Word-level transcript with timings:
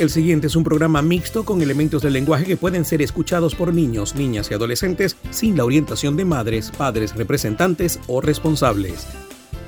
El 0.00 0.10
siguiente 0.10 0.48
es 0.48 0.56
un 0.56 0.64
programa 0.64 1.02
mixto 1.02 1.44
con 1.44 1.62
elementos 1.62 2.02
del 2.02 2.14
lenguaje 2.14 2.44
que 2.44 2.56
pueden 2.56 2.84
ser 2.84 3.00
escuchados 3.00 3.54
por 3.54 3.72
niños, 3.72 4.16
niñas 4.16 4.50
y 4.50 4.54
adolescentes 4.54 5.16
sin 5.30 5.56
la 5.56 5.64
orientación 5.64 6.16
de 6.16 6.24
madres, 6.24 6.72
padres, 6.76 7.14
representantes 7.14 8.00
o 8.08 8.20
responsables. 8.20 9.06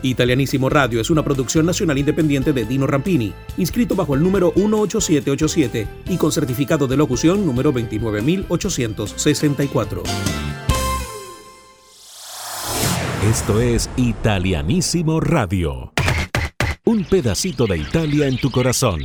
Italianísimo 0.03 0.69
Radio 0.69 1.01
es 1.01 1.11
una 1.11 1.23
producción 1.23 1.65
nacional 1.65 1.99
independiente 1.99 2.53
de 2.53 2.65
Dino 2.65 2.89
Rampini, 2.89 3.35
inscrito 3.57 3.95
bajo 3.95 4.17
el 4.17 4.23
número 4.23 4.53
18787 4.57 5.87
y 6.09 6.17
con 6.17 6.33
certificado 6.33 6.89
de 6.89 6.97
locución 6.97 7.47
número 7.47 7.71
29864. 7.71 10.03
Esto 13.31 13.61
es 13.61 13.89
Italianísimo 13.97 15.21
Radio. 15.21 15.93
Un 16.85 17.05
pedacito 17.05 17.69
de 17.69 17.79
Italia 17.79 18.27
en 18.27 18.39
tu 18.39 18.51
corazón. 18.51 18.99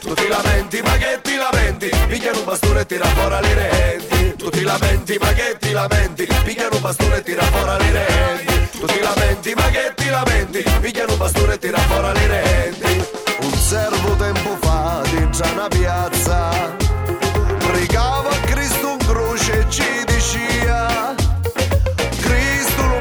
Tu 0.00 0.14
ti 0.14 0.28
lamenti, 0.28 0.80
ma 0.80 0.96
che 0.96 1.18
ti 1.22 1.36
lamenti, 1.36 1.90
pigliano 2.06 2.38
un 2.38 2.44
bastone 2.44 2.80
e 2.80 2.86
tira 2.86 3.06
fuori 3.06 3.40
le 3.40 3.54
renti. 3.54 4.36
Tu 4.36 4.48
ti 4.48 4.62
lamenti, 4.62 5.18
ma 5.20 5.32
che 5.32 5.56
ti 5.58 5.72
lamenti, 5.72 6.28
pigliano 6.44 6.76
un 6.76 6.80
bastone 6.80 7.16
e 7.16 7.22
tira 7.22 7.42
fuori 7.42 7.90
le 7.90 8.06
renti. 8.06 8.78
Tu 8.78 8.86
ti 8.86 9.00
lamenti, 9.00 9.54
ma 9.54 9.68
che 9.70 9.92
ti 9.96 10.08
lamenti, 10.08 10.64
pigliano 10.80 11.12
un 11.12 11.18
bastone 11.18 11.54
e 11.54 11.58
tira 11.58 11.78
fuori 11.78 12.18
le 12.18 12.26
renti. 12.26 13.06
Un 13.40 13.52
servo 13.54 14.14
tempo 14.14 14.56
fa 14.60 15.02
dentro 15.10 15.52
una 15.52 15.68
piazza, 15.68 16.50
pregava 17.58 18.30
a 18.30 18.38
Cristo 18.46 18.90
un 18.90 18.98
croce 18.98 19.58
e 19.58 19.66
ci 19.68 20.04
diceva, 20.06 21.14
Cristo 22.20 22.86
lo 22.86 22.98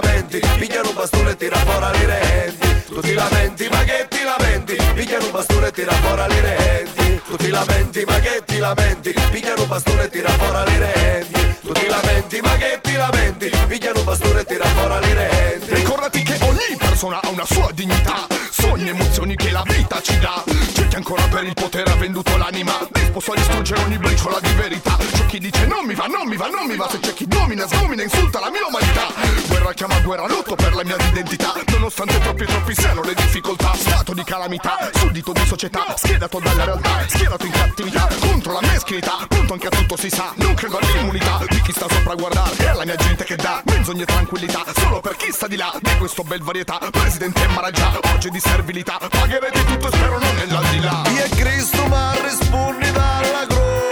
me 0.00 0.12
patrone 0.22 0.88
mi 0.88 0.94
bastone 0.94 1.30
e 1.30 1.36
tira 1.36 1.56
fuori 1.56 2.06
le 2.06 2.18
renti 2.18 2.84
Tu 2.86 3.00
ti 3.00 3.14
lamenti 3.14 3.68
ma 3.68 3.84
che 3.84 4.06
ti 4.08 4.22
lamenti? 4.22 4.76
Pigliano 4.94 5.24
un 5.24 5.30
bastone 5.30 5.66
e 5.66 5.70
tira 5.72 5.92
fuori 5.92 6.34
le 6.34 6.56
renti 6.56 7.20
Tu 7.26 7.36
ti 7.36 7.48
lamenti 7.50 8.04
ma 8.04 8.18
che 8.20 8.42
ti 8.46 8.58
lamenti? 8.58 9.14
Pigliano 9.30 9.62
un 9.62 9.68
bastone 9.68 10.02
e 10.04 10.08
tira 10.08 10.30
fuori 10.30 10.78
le 10.78 10.92
renti 10.94 11.56
Tu 11.60 11.72
ti 11.72 11.86
lamenti 11.86 12.40
ma 12.40 12.56
che 12.56 12.80
ti 12.82 12.92
lamenti? 12.92 13.50
Pigliano 13.68 13.98
un 13.98 14.04
bastone 14.04 14.40
e 14.40 14.44
tira 14.44 14.64
fuori 14.64 15.06
le 15.06 15.14
renti 15.14 15.74
Ricordati 15.74 16.22
che 16.22 16.38
ogni 16.42 16.76
persona 16.78 17.20
ha 17.20 17.28
una 17.28 17.44
sua 17.44 17.70
dignità. 17.72 18.26
Sogni, 18.50 18.88
emozioni 18.88 19.34
che 19.34 19.50
la 19.50 19.62
vita 19.66 20.00
ci 20.02 20.18
dà. 20.18 20.44
C'è 20.72 20.86
chi 20.88 20.96
ancora 20.96 21.22
per 21.28 21.44
il 21.44 21.54
potere 21.54 21.90
ha 21.90 21.96
venduto 21.96 22.36
l'anima. 22.36 22.86
Disposto 22.90 23.32
a 23.32 23.36
distruggere 23.36 23.80
ogni 23.82 23.98
briciola 23.98 24.38
di 24.40 24.52
verità 24.52 25.01
chi 25.32 25.38
dice 25.38 25.64
non 25.64 25.86
mi 25.86 25.94
va, 25.94 26.04
non 26.04 26.28
mi 26.28 26.36
va, 26.36 26.46
non 26.48 26.66
mi 26.66 26.76
va. 26.76 26.86
Se 26.90 27.00
c'è 27.00 27.14
chi 27.14 27.26
domina, 27.26 27.66
sgomina, 27.66 28.02
insulta 28.02 28.38
la 28.38 28.50
mia 28.50 28.66
umanità. 28.66 29.06
Guerra 29.48 29.72
chiama 29.72 29.98
guerra, 30.00 30.26
lotto 30.26 30.54
per 30.54 30.74
la 30.74 30.84
mia 30.84 30.96
identità. 31.08 31.54
Nonostante 31.68 32.18
troppi 32.18 32.44
troppi 32.44 32.74
siano 32.74 33.00
le 33.00 33.14
difficoltà. 33.14 33.72
Stato 33.74 34.12
di 34.12 34.24
calamità, 34.24 34.90
suddito 34.92 35.32
di 35.32 35.46
società. 35.46 35.94
Schiedato 35.96 36.38
dalla 36.38 36.64
realtà, 36.66 37.08
schierato 37.08 37.46
in 37.46 37.52
cattività. 37.52 38.08
Contro 38.20 38.52
la 38.52 38.60
meschinità, 38.60 39.24
punto 39.26 39.54
anche 39.54 39.68
a 39.68 39.70
tutto 39.70 39.96
si 39.96 40.10
sa. 40.10 40.32
Non 40.34 40.52
credo 40.52 40.76
all'immunità 40.76 41.38
di 41.48 41.62
chi 41.62 41.72
sta 41.72 41.86
sopra 41.88 42.12
a 42.12 42.16
guardare. 42.16 42.54
È 42.56 42.74
la 42.74 42.84
mia 42.84 42.96
gente 42.96 43.24
che 43.24 43.36
dà 43.36 43.62
menzogne 43.64 44.02
e 44.02 44.06
tranquillità. 44.06 44.64
Solo 44.76 45.00
per 45.00 45.16
chi 45.16 45.32
sta 45.32 45.46
di 45.46 45.56
là 45.56 45.72
di 45.80 45.96
questo 45.96 46.24
bel 46.24 46.42
varietà. 46.42 46.78
Presidente 46.90 47.46
Maraggia, 47.54 47.98
oggi 48.12 48.28
di 48.28 48.38
servilità. 48.38 48.98
Pagherete 49.08 49.64
tutto 49.64 49.90
spero 49.90 50.18
non 50.18 50.34
nell'aldilà. 50.34 51.02
E 51.06 51.28
Cristo 51.30 51.86
ma 51.86 52.12
rispondi 52.20 52.90
dalla 52.92 53.46
croce 53.48 53.91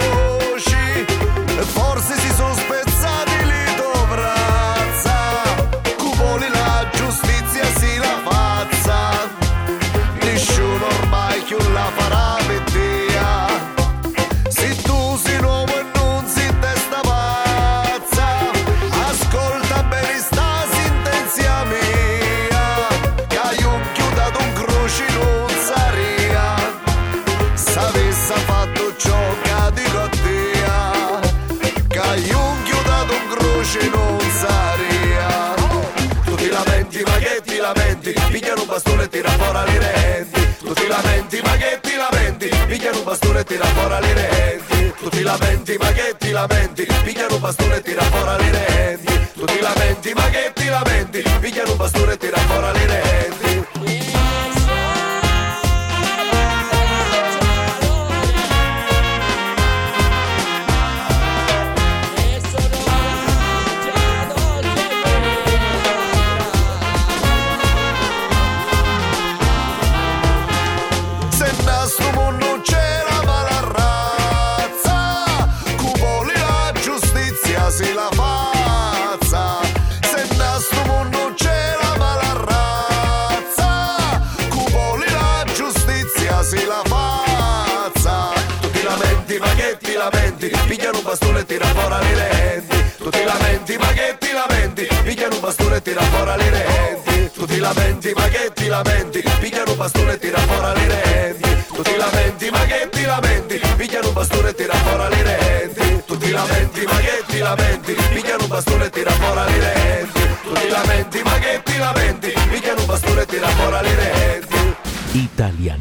forse 1.65 2.15
si 2.17 2.30
Tu 40.71 40.79
ti 40.79 40.87
lamenti 40.87 41.41
ma 41.41 41.57
che 41.57 41.79
ti 41.81 41.95
lamenti? 41.97 42.49
Pigliano 42.65 42.99
un 42.99 43.03
bastone 43.03 43.39
e 43.41 43.43
tira 43.43 43.65
fuori 43.65 43.99
le 43.99 44.13
renti. 44.13 44.93
Tu 45.01 45.09
ti 45.09 45.21
lamenti 45.21 45.75
ma 45.77 45.91
che 45.91 46.15
ti 46.17 46.31
lamenti? 46.31 46.87
Pigliano 47.03 47.33
un 47.33 47.41
bastone 47.41 47.75
e 47.75 47.81
tira 47.81 48.01
fuori 48.03 48.49
le 48.51 48.65
renti. 48.67 49.29
Tu 49.33 49.43
ti 49.43 49.59
lamenti 49.59 50.13
ma 50.13 50.29
che 50.29 50.40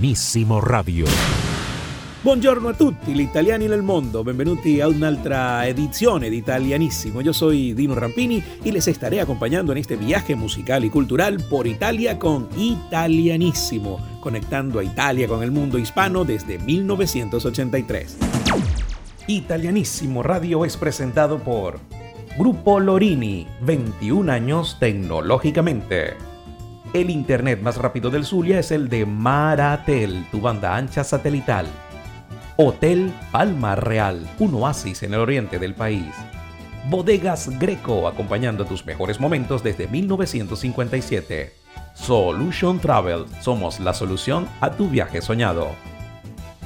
Italianissimo 0.01 0.61
Radio 0.61 1.05
Buongiorno 2.23 2.69
a 2.69 2.73
tutti 2.73 3.13
gli 3.13 3.21
italiani 3.21 3.67
nel 3.67 3.83
mondo, 3.83 4.23
benvenuti 4.23 4.81
a 4.81 4.89
un'altra 4.89 5.67
edizione 5.67 6.31
di 6.31 6.39
Italianissimo. 6.39 7.21
Yo 7.21 7.35
soy 7.35 7.75
Dino 7.75 7.93
Rampini 7.93 8.43
y 8.63 8.73
les 8.73 8.89
estaré 8.89 9.21
acompañando 9.21 9.73
en 9.73 9.79
este 9.79 9.97
viaje 9.97 10.35
musical 10.35 10.87
y 10.87 10.89
cultural 10.89 11.45
por 11.51 11.67
Italia 11.67 12.19
con 12.19 12.49
Italianissimo, 12.57 13.99
conectando 14.21 14.79
a 14.79 14.85
Italia 14.85 15.29
con 15.29 15.43
el 15.43 15.51
mundo 15.51 15.77
hispano 15.77 16.25
desde 16.25 16.59
1983. 16.59 18.17
Italianissimo 19.27 20.23
Radio 20.23 20.65
es 20.65 20.79
presentado 20.79 21.41
por 21.41 21.79
Grupo 22.39 22.81
Lorini, 22.81 23.47
21 23.61 24.33
años 24.33 24.79
tecnológicamente. 24.81 26.30
El 26.93 27.09
internet 27.09 27.63
más 27.63 27.77
rápido 27.77 28.11
del 28.11 28.25
Zulia 28.25 28.59
es 28.59 28.73
el 28.73 28.89
de 28.89 29.07
Maratel, 29.07 30.27
tu 30.33 30.41
banda 30.41 30.75
ancha 30.75 31.05
satelital. 31.05 31.67
Hotel 32.57 33.15
Palma 33.31 33.77
Real, 33.77 34.29
un 34.41 34.55
oasis 34.55 35.05
en 35.05 35.15
el 35.15 35.21
oriente 35.21 35.61
del 35.61 35.75
país. 35.75 36.13
Bodegas 36.89 37.61
Greco, 37.61 38.09
acompañando 38.09 38.65
tus 38.65 38.85
mejores 38.85 39.21
momentos 39.21 39.63
desde 39.63 39.87
1957. 39.87 41.53
Solution 41.95 42.81
Travel, 42.81 43.27
somos 43.41 43.79
la 43.79 43.95
solución 43.95 44.49
a 44.61 44.73
tu 44.73 44.89
viaje 44.89 45.23
soñado. 45.23 45.69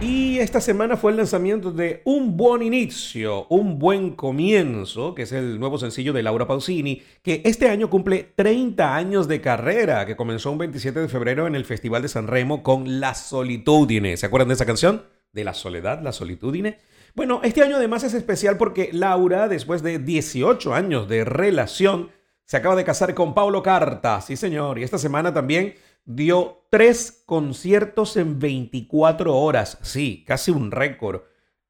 Y 0.00 0.38
esta 0.38 0.60
semana 0.60 0.96
fue 0.96 1.12
el 1.12 1.18
lanzamiento 1.18 1.70
de 1.70 2.02
Un 2.04 2.36
Buen 2.36 2.62
Inicio, 2.62 3.46
Un 3.48 3.78
Buen 3.78 4.16
Comienzo, 4.16 5.14
que 5.14 5.22
es 5.22 5.30
el 5.32 5.60
nuevo 5.60 5.78
sencillo 5.78 6.12
de 6.12 6.24
Laura 6.24 6.48
Pausini, 6.48 7.02
que 7.22 7.40
este 7.44 7.68
año 7.68 7.88
cumple 7.88 8.32
30 8.34 8.96
años 8.96 9.28
de 9.28 9.40
carrera, 9.40 10.04
que 10.06 10.16
comenzó 10.16 10.50
un 10.50 10.58
27 10.58 10.98
de 11.00 11.08
febrero 11.08 11.46
en 11.46 11.54
el 11.54 11.64
Festival 11.64 12.02
de 12.02 12.08
San 12.08 12.26
Remo 12.26 12.64
con 12.64 12.98
La 12.98 13.14
Solitudine. 13.14 14.16
¿Se 14.16 14.26
acuerdan 14.26 14.48
de 14.48 14.54
esa 14.54 14.66
canción? 14.66 15.04
De 15.32 15.44
la 15.44 15.54
soledad, 15.54 16.02
la 16.02 16.10
solitudine. 16.12 16.78
Bueno, 17.14 17.40
este 17.44 17.62
año 17.62 17.76
además 17.76 18.04
es 18.04 18.14
especial 18.14 18.56
porque 18.56 18.88
Laura, 18.92 19.46
después 19.46 19.82
de 19.82 19.98
18 19.98 20.74
años 20.74 21.08
de 21.08 21.24
relación, 21.24 22.10
se 22.44 22.56
acaba 22.56 22.76
de 22.76 22.84
casar 22.84 23.14
con 23.14 23.34
Paulo 23.34 23.62
Carta, 23.62 24.20
sí 24.20 24.36
señor, 24.36 24.78
y 24.78 24.82
esta 24.82 24.98
semana 24.98 25.32
también 25.32 25.74
dio 26.04 26.66
tres 26.70 27.22
conciertos 27.26 28.16
en 28.16 28.38
24 28.38 29.36
horas, 29.36 29.78
sí, 29.82 30.24
casi 30.26 30.50
un 30.50 30.70
récord. 30.70 31.22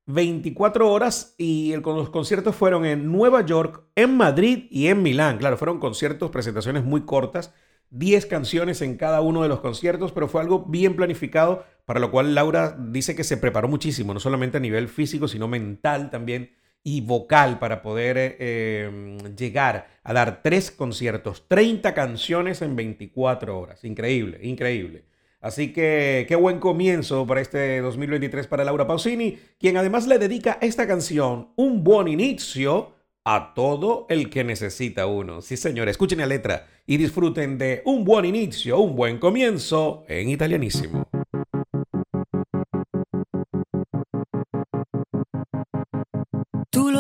24 0.06 0.90
horas 0.90 1.34
y 1.38 1.74
los 1.76 2.10
conciertos 2.10 2.56
fueron 2.56 2.84
en 2.84 3.12
Nueva 3.12 3.46
York, 3.46 3.84
en 3.94 4.16
Madrid 4.16 4.66
y 4.70 4.88
en 4.88 5.02
Milán. 5.02 5.38
Claro, 5.38 5.56
fueron 5.56 5.78
conciertos, 5.78 6.30
presentaciones 6.30 6.84
muy 6.84 7.02
cortas, 7.02 7.54
10 7.90 8.26
canciones 8.26 8.82
en 8.82 8.96
cada 8.96 9.20
uno 9.20 9.42
de 9.42 9.48
los 9.48 9.60
conciertos, 9.60 10.12
pero 10.12 10.26
fue 10.26 10.40
algo 10.40 10.64
bien 10.64 10.96
planificado, 10.96 11.64
para 11.84 12.00
lo 12.00 12.10
cual 12.10 12.34
Laura 12.34 12.76
dice 12.78 13.14
que 13.14 13.22
se 13.22 13.36
preparó 13.36 13.68
muchísimo, 13.68 14.12
no 14.12 14.20
solamente 14.20 14.56
a 14.56 14.60
nivel 14.60 14.88
físico, 14.88 15.28
sino 15.28 15.46
mental 15.46 16.10
también 16.10 16.50
y 16.84 17.00
vocal 17.00 17.58
para 17.58 17.82
poder 17.82 18.16
eh, 18.18 18.84
em, 18.86 19.18
llegar 19.36 19.88
a 20.02 20.12
dar 20.12 20.42
tres 20.42 20.70
conciertos, 20.70 21.46
30 21.48 21.94
canciones 21.94 22.62
en 22.62 22.74
24 22.76 23.58
horas. 23.58 23.84
Increíble, 23.84 24.40
increíble. 24.42 25.04
Así 25.40 25.72
que 25.72 26.24
qué 26.28 26.36
buen 26.36 26.60
comienzo 26.60 27.26
para 27.26 27.40
este 27.40 27.80
2023 27.80 28.46
para 28.46 28.64
Laura 28.64 28.86
Pausini, 28.86 29.38
quien 29.58 29.76
además 29.76 30.06
le 30.06 30.18
dedica 30.18 30.58
esta 30.60 30.86
canción, 30.86 31.48
un 31.56 31.82
buen 31.82 32.06
inicio, 32.08 32.92
a 33.24 33.52
todo 33.54 34.06
el 34.08 34.30
que 34.30 34.44
necesita 34.44 35.06
uno. 35.06 35.42
Sí, 35.42 35.56
señor, 35.56 35.88
escuchen 35.88 36.18
la 36.18 36.26
letra 36.26 36.66
y 36.86 36.96
disfruten 36.96 37.58
de 37.58 37.82
un 37.84 38.04
buen 38.04 38.24
inicio, 38.24 38.78
un 38.80 38.96
buen 38.96 39.18
comienzo 39.18 40.04
en 40.08 40.28
italianísimo. 40.28 41.06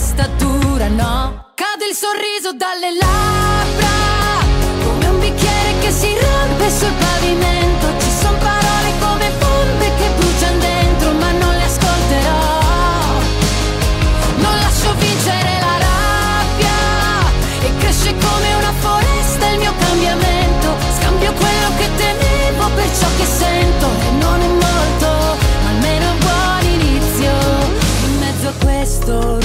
testa 0.00 0.26
dura, 0.38 0.88
no? 0.88 1.50
Cade 1.54 1.88
il 1.90 1.94
sorriso 1.94 2.52
dalle 2.54 2.90
labbra, 2.96 3.96
come 4.82 5.06
un 5.06 5.18
bicchiere 5.20 5.78
che 5.80 5.90
si 5.90 6.08
rompe 6.18 6.70
sul 6.70 6.92
pavimento. 7.04 7.86
Ci 7.98 8.10
sono 8.22 8.38
parole 8.38 8.90
come 8.98 9.30
bombe 9.38 9.86
che 9.98 10.08
bruciano 10.16 10.58
dentro, 10.58 11.12
ma 11.12 11.30
non 11.32 11.54
le 11.54 11.64
ascolterò. 11.64 12.48
Non 14.36 14.54
lascio 14.64 14.94
vincere 14.94 15.52
la 15.66 15.76
rabbia 15.88 16.78
e 17.66 17.68
cresce 17.80 18.14
come 18.16 18.54
una 18.54 18.72
foresta 18.80 19.48
il 19.48 19.58
mio 19.58 19.74
cambiamento. 19.78 20.68
Scambio 20.98 21.32
quello 21.34 21.68
che 21.76 21.88
temevo 21.96 22.64
per 22.74 22.88
ciò 22.98 23.08
che 23.18 23.26
sento 23.26 23.86
e 24.06 24.10
non 24.12 24.40
è 24.40 24.48
molto, 24.64 25.08
almeno 25.68 26.10
un 26.10 26.18
buon 26.24 26.64
inizio. 26.80 27.32
In 28.06 28.18
mezzo 28.18 28.48
a 28.48 28.54
questo 28.64 29.39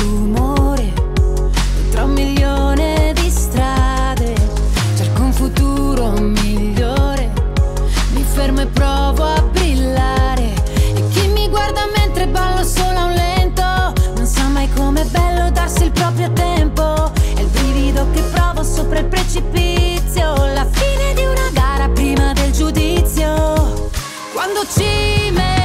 Ucime 24.66 25.65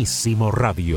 Italianísimo 0.00 0.50
Radio. 0.50 0.96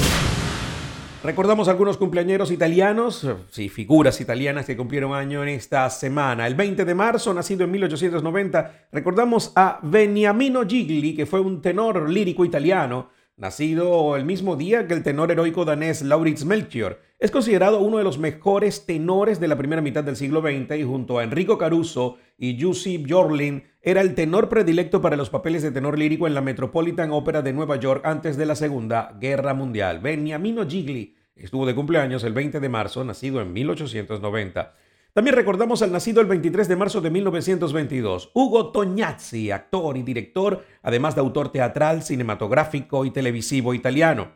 Recordamos 1.25 1.67
algunos 1.67 1.97
cumpleañeros 1.97 2.51
italianos, 2.51 3.27
sí, 3.51 3.67
figuras 3.67 4.21
italianas 4.21 4.65
que 4.65 4.77
cumplieron 4.77 5.13
año 5.13 5.43
en 5.43 5.49
esta 5.49 5.89
semana. 5.89 6.47
El 6.47 6.55
20 6.55 6.85
de 6.85 6.95
marzo, 6.95 7.33
nacido 7.33 7.65
en 7.65 7.71
1890, 7.71 8.87
recordamos 8.93 9.51
a 9.57 9.79
Beniamino 9.83 10.65
Gigli, 10.65 11.15
que 11.17 11.25
fue 11.25 11.41
un 11.41 11.61
tenor 11.61 12.09
lírico 12.09 12.45
italiano, 12.45 13.09
nacido 13.35 14.15
el 14.15 14.23
mismo 14.23 14.55
día 14.55 14.87
que 14.87 14.93
el 14.93 15.03
tenor 15.03 15.31
heroico 15.31 15.65
danés 15.65 16.01
Lauritz 16.01 16.45
Melchior. 16.45 17.01
Es 17.19 17.29
considerado 17.29 17.81
uno 17.81 17.97
de 17.97 18.05
los 18.05 18.19
mejores 18.19 18.85
tenores 18.85 19.37
de 19.41 19.49
la 19.49 19.57
primera 19.57 19.81
mitad 19.81 20.05
del 20.05 20.15
siglo 20.15 20.41
XX 20.41 20.77
y 20.77 20.83
junto 20.83 21.19
a 21.19 21.25
Enrico 21.25 21.57
Caruso 21.57 22.19
y 22.37 22.61
Jussi 22.61 22.99
Björling 22.99 23.63
era 23.85 23.99
el 23.99 24.15
tenor 24.15 24.47
predilecto 24.47 25.01
para 25.01 25.17
los 25.17 25.29
papeles 25.29 25.61
de 25.61 25.71
tenor 25.71 25.99
lírico 25.99 26.25
en 26.25 26.33
la 26.33 26.39
Metropolitan 26.39 27.11
Opera 27.11 27.41
de 27.41 27.51
Nueva 27.51 27.75
York 27.75 28.05
antes 28.05 28.37
de 28.37 28.45
la 28.45 28.55
Segunda 28.55 29.17
Guerra 29.19 29.53
Mundial. 29.53 29.99
Beniamino 29.99 30.65
Gigli 30.65 31.17
estuvo 31.35 31.65
de 31.65 31.75
cumpleaños 31.75 32.23
el 32.23 32.31
20 32.31 32.61
de 32.61 32.69
marzo, 32.69 33.03
nacido 33.03 33.41
en 33.41 33.51
1890. 33.51 34.73
También 35.11 35.35
recordamos 35.35 35.81
al 35.81 35.91
nacido 35.91 36.21
el 36.21 36.27
23 36.27 36.69
de 36.69 36.75
marzo 36.77 37.01
de 37.01 37.11
1922, 37.11 38.31
Hugo 38.33 38.71
Tognazzi, 38.71 39.51
actor 39.51 39.97
y 39.97 40.01
director, 40.01 40.63
además 40.81 41.15
de 41.15 41.21
autor 41.21 41.51
teatral, 41.51 42.03
cinematográfico 42.03 43.03
y 43.03 43.11
televisivo 43.11 43.73
italiano. 43.73 44.31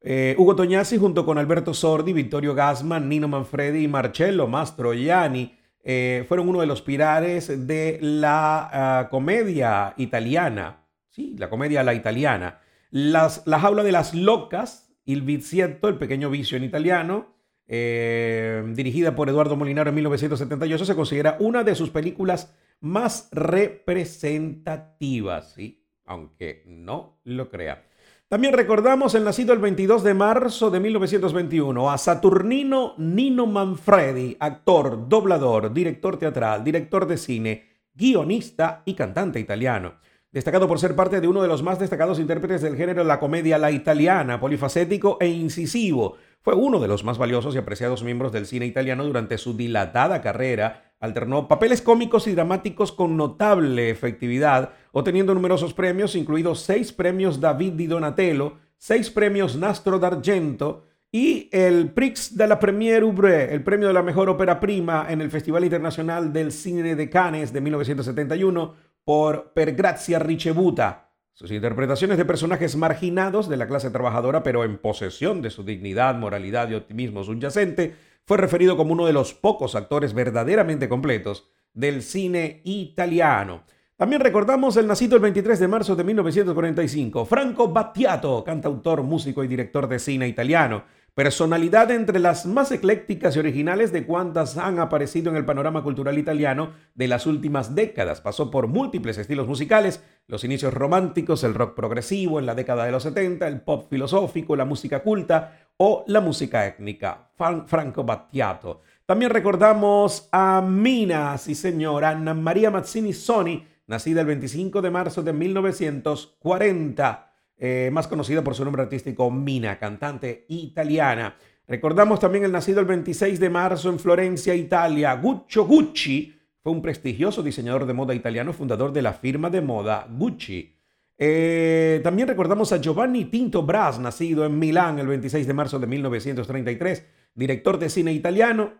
Eh, 0.00 0.34
Hugo 0.38 0.56
Tognazzi 0.56 0.98
junto 0.98 1.24
con 1.24 1.38
Alberto 1.38 1.72
Sordi, 1.72 2.12
Vittorio 2.12 2.52
Gassman, 2.52 3.08
Nino 3.08 3.28
Manfredi 3.28 3.84
y 3.84 3.88
Marcello 3.88 4.48
Mastroianni 4.48 5.57
eh, 5.90 6.26
fueron 6.28 6.50
uno 6.50 6.60
de 6.60 6.66
los 6.66 6.82
pilares 6.82 7.66
de 7.66 7.98
la 8.02 8.68
ah, 8.70 9.08
comedia 9.08 9.94
italiana, 9.96 10.84
sí, 11.08 11.34
la 11.38 11.48
comedia 11.48 11.82
la 11.82 11.94
italiana. 11.94 12.60
Las, 12.90 13.46
la 13.46 13.58
jaula 13.58 13.82
de 13.82 13.92
las 13.92 14.12
locas, 14.12 14.94
Il 15.06 15.22
Vizietto, 15.22 15.88
el 15.88 15.96
pequeño 15.96 16.28
vicio 16.28 16.58
en 16.58 16.64
italiano, 16.64 17.34
eh, 17.66 18.62
dirigida 18.74 19.16
por 19.16 19.30
Eduardo 19.30 19.56
Molinaro 19.56 19.88
en 19.88 19.94
1978, 19.94 20.84
se 20.84 20.94
considera 20.94 21.38
una 21.40 21.64
de 21.64 21.74
sus 21.74 21.88
películas 21.88 22.54
más 22.80 23.30
representativas, 23.32 25.54
¿sí? 25.54 25.86
aunque 26.04 26.64
no 26.66 27.18
lo 27.24 27.48
crea. 27.48 27.87
También 28.28 28.52
recordamos 28.52 29.14
el 29.14 29.24
nacido 29.24 29.54
el 29.54 29.58
22 29.58 30.02
de 30.02 30.12
marzo 30.12 30.70
de 30.70 30.80
1921 30.80 31.90
a 31.90 31.96
Saturnino 31.96 32.92
Nino 32.98 33.46
Manfredi, 33.46 34.36
actor, 34.38 35.08
doblador, 35.08 35.72
director 35.72 36.18
teatral, 36.18 36.62
director 36.62 37.06
de 37.06 37.16
cine, 37.16 37.68
guionista 37.94 38.82
y 38.84 38.92
cantante 38.92 39.40
italiano. 39.40 39.94
Destacado 40.30 40.68
por 40.68 40.78
ser 40.78 40.94
parte 40.94 41.22
de 41.22 41.26
uno 41.26 41.40
de 41.40 41.48
los 41.48 41.62
más 41.62 41.78
destacados 41.78 42.20
intérpretes 42.20 42.60
del 42.60 42.76
género 42.76 43.02
la 43.02 43.18
comedia 43.18 43.56
la 43.56 43.70
italiana, 43.70 44.38
polifacético 44.38 45.16
e 45.20 45.28
incisivo, 45.28 46.18
fue 46.42 46.54
uno 46.54 46.80
de 46.80 46.88
los 46.88 47.04
más 47.04 47.16
valiosos 47.16 47.54
y 47.54 47.58
apreciados 47.58 48.04
miembros 48.04 48.30
del 48.30 48.44
cine 48.44 48.66
italiano 48.66 49.06
durante 49.06 49.38
su 49.38 49.56
dilatada 49.56 50.20
carrera. 50.20 50.87
Alternó 51.00 51.46
papeles 51.46 51.80
cómicos 51.80 52.26
y 52.26 52.34
dramáticos 52.34 52.90
con 52.90 53.16
notable 53.16 53.90
efectividad, 53.90 54.72
obteniendo 54.90 55.32
numerosos 55.32 55.72
premios, 55.72 56.16
incluidos 56.16 56.60
seis 56.60 56.92
premios 56.92 57.40
David 57.40 57.74
di 57.74 57.86
Donatello, 57.86 58.56
seis 58.76 59.08
premios 59.08 59.56
Nastro 59.56 60.00
d'Argento 60.00 60.86
y 61.12 61.48
el 61.52 61.92
Prix 61.92 62.36
de 62.36 62.48
la 62.48 62.58
Première 62.58 63.04
Oubre, 63.04 63.54
el 63.54 63.62
premio 63.62 63.86
de 63.86 63.94
la 63.94 64.02
mejor 64.02 64.28
ópera 64.28 64.58
prima 64.58 65.06
en 65.08 65.20
el 65.20 65.30
Festival 65.30 65.64
Internacional 65.64 66.32
del 66.32 66.50
Cine 66.50 66.96
de 66.96 67.08
Cannes 67.08 67.52
de 67.52 67.60
1971 67.60 68.74
por 69.04 69.52
Per 69.52 69.74
Grazia 69.74 70.18
Ricevuta. 70.18 71.12
Sus 71.32 71.52
interpretaciones 71.52 72.18
de 72.18 72.24
personajes 72.24 72.74
marginados 72.74 73.48
de 73.48 73.56
la 73.56 73.68
clase 73.68 73.90
trabajadora, 73.90 74.42
pero 74.42 74.64
en 74.64 74.76
posesión 74.76 75.40
de 75.40 75.50
su 75.50 75.62
dignidad, 75.62 76.16
moralidad 76.16 76.68
y 76.68 76.74
optimismo 76.74 77.22
subyacente, 77.22 77.94
fue 78.28 78.36
referido 78.36 78.76
como 78.76 78.92
uno 78.92 79.06
de 79.06 79.14
los 79.14 79.32
pocos 79.32 79.74
actores 79.74 80.12
verdaderamente 80.12 80.86
completos 80.86 81.48
del 81.72 82.02
cine 82.02 82.60
italiano. 82.62 83.62
También 83.96 84.20
recordamos 84.20 84.76
el 84.76 84.86
nacido 84.86 85.16
el 85.16 85.22
23 85.22 85.58
de 85.58 85.66
marzo 85.66 85.96
de 85.96 86.04
1945, 86.04 87.24
Franco 87.24 87.72
Battiato, 87.72 88.44
cantautor, 88.44 89.02
músico 89.02 89.42
y 89.42 89.48
director 89.48 89.88
de 89.88 89.98
cine 89.98 90.28
italiano, 90.28 90.84
personalidad 91.14 91.90
entre 91.90 92.18
las 92.18 92.44
más 92.44 92.70
eclécticas 92.70 93.34
y 93.34 93.38
originales 93.38 93.92
de 93.92 94.04
cuantas 94.04 94.58
han 94.58 94.78
aparecido 94.78 95.30
en 95.30 95.36
el 95.36 95.46
panorama 95.46 95.82
cultural 95.82 96.18
italiano 96.18 96.72
de 96.94 97.08
las 97.08 97.26
últimas 97.26 97.74
décadas. 97.74 98.20
Pasó 98.20 98.50
por 98.50 98.66
múltiples 98.66 99.16
estilos 99.16 99.48
musicales, 99.48 100.04
los 100.26 100.44
inicios 100.44 100.74
románticos, 100.74 101.44
el 101.44 101.54
rock 101.54 101.74
progresivo 101.74 102.38
en 102.38 102.44
la 102.44 102.54
década 102.54 102.84
de 102.84 102.92
los 102.92 103.04
70, 103.04 103.48
el 103.48 103.62
pop 103.62 103.88
filosófico, 103.88 104.54
la 104.54 104.66
música 104.66 105.02
culta 105.02 105.67
o 105.78 106.04
la 106.06 106.20
música 106.20 106.66
étnica. 106.66 107.30
Franco 107.66 108.04
Battiato. 108.04 108.82
También 109.06 109.30
recordamos 109.30 110.28
a 110.32 110.60
Mina, 110.60 111.38
sí 111.38 111.54
señora, 111.54 112.10
Anna 112.10 112.34
María 112.34 112.70
Mazzini 112.70 113.12
Soni, 113.12 113.66
nacida 113.86 114.20
el 114.20 114.26
25 114.26 114.82
de 114.82 114.90
marzo 114.90 115.22
de 115.22 115.32
1940 115.32 117.28
eh, 117.60 117.90
más 117.92 118.06
conocida 118.06 118.44
por 118.44 118.54
su 118.54 118.64
nombre 118.64 118.82
artístico 118.82 119.30
Mina, 119.30 119.78
cantante 119.78 120.46
italiana. 120.48 121.36
Recordamos 121.66 122.20
también 122.20 122.44
el 122.44 122.52
nacido 122.52 122.80
el 122.80 122.86
26 122.86 123.40
de 123.40 123.50
marzo 123.50 123.90
en 123.90 123.98
Florencia, 123.98 124.54
Italia, 124.54 125.14
Guccio 125.14 125.64
Gucci. 125.64 126.34
Fue 126.62 126.72
un 126.72 126.80
prestigioso 126.80 127.42
diseñador 127.42 127.86
de 127.86 127.94
moda 127.94 128.14
italiano, 128.14 128.52
fundador 128.52 128.92
de 128.92 129.02
la 129.02 129.12
firma 129.12 129.50
de 129.50 129.60
moda 129.60 130.06
Gucci. 130.08 130.77
Eh, 131.18 132.00
también 132.04 132.28
recordamos 132.28 132.72
a 132.72 132.80
Giovanni 132.80 133.24
Tinto 133.24 133.64
Brass, 133.64 133.98
nacido 133.98 134.46
en 134.46 134.58
Milán 134.58 134.98
el 135.00 135.08
26 135.08 135.46
de 135.46 135.52
marzo 135.52 135.78
de 135.78 135.88
1933, 135.88 137.04
director 137.34 137.78
de 137.78 137.90
cine 137.90 138.12
italiano, 138.12 138.74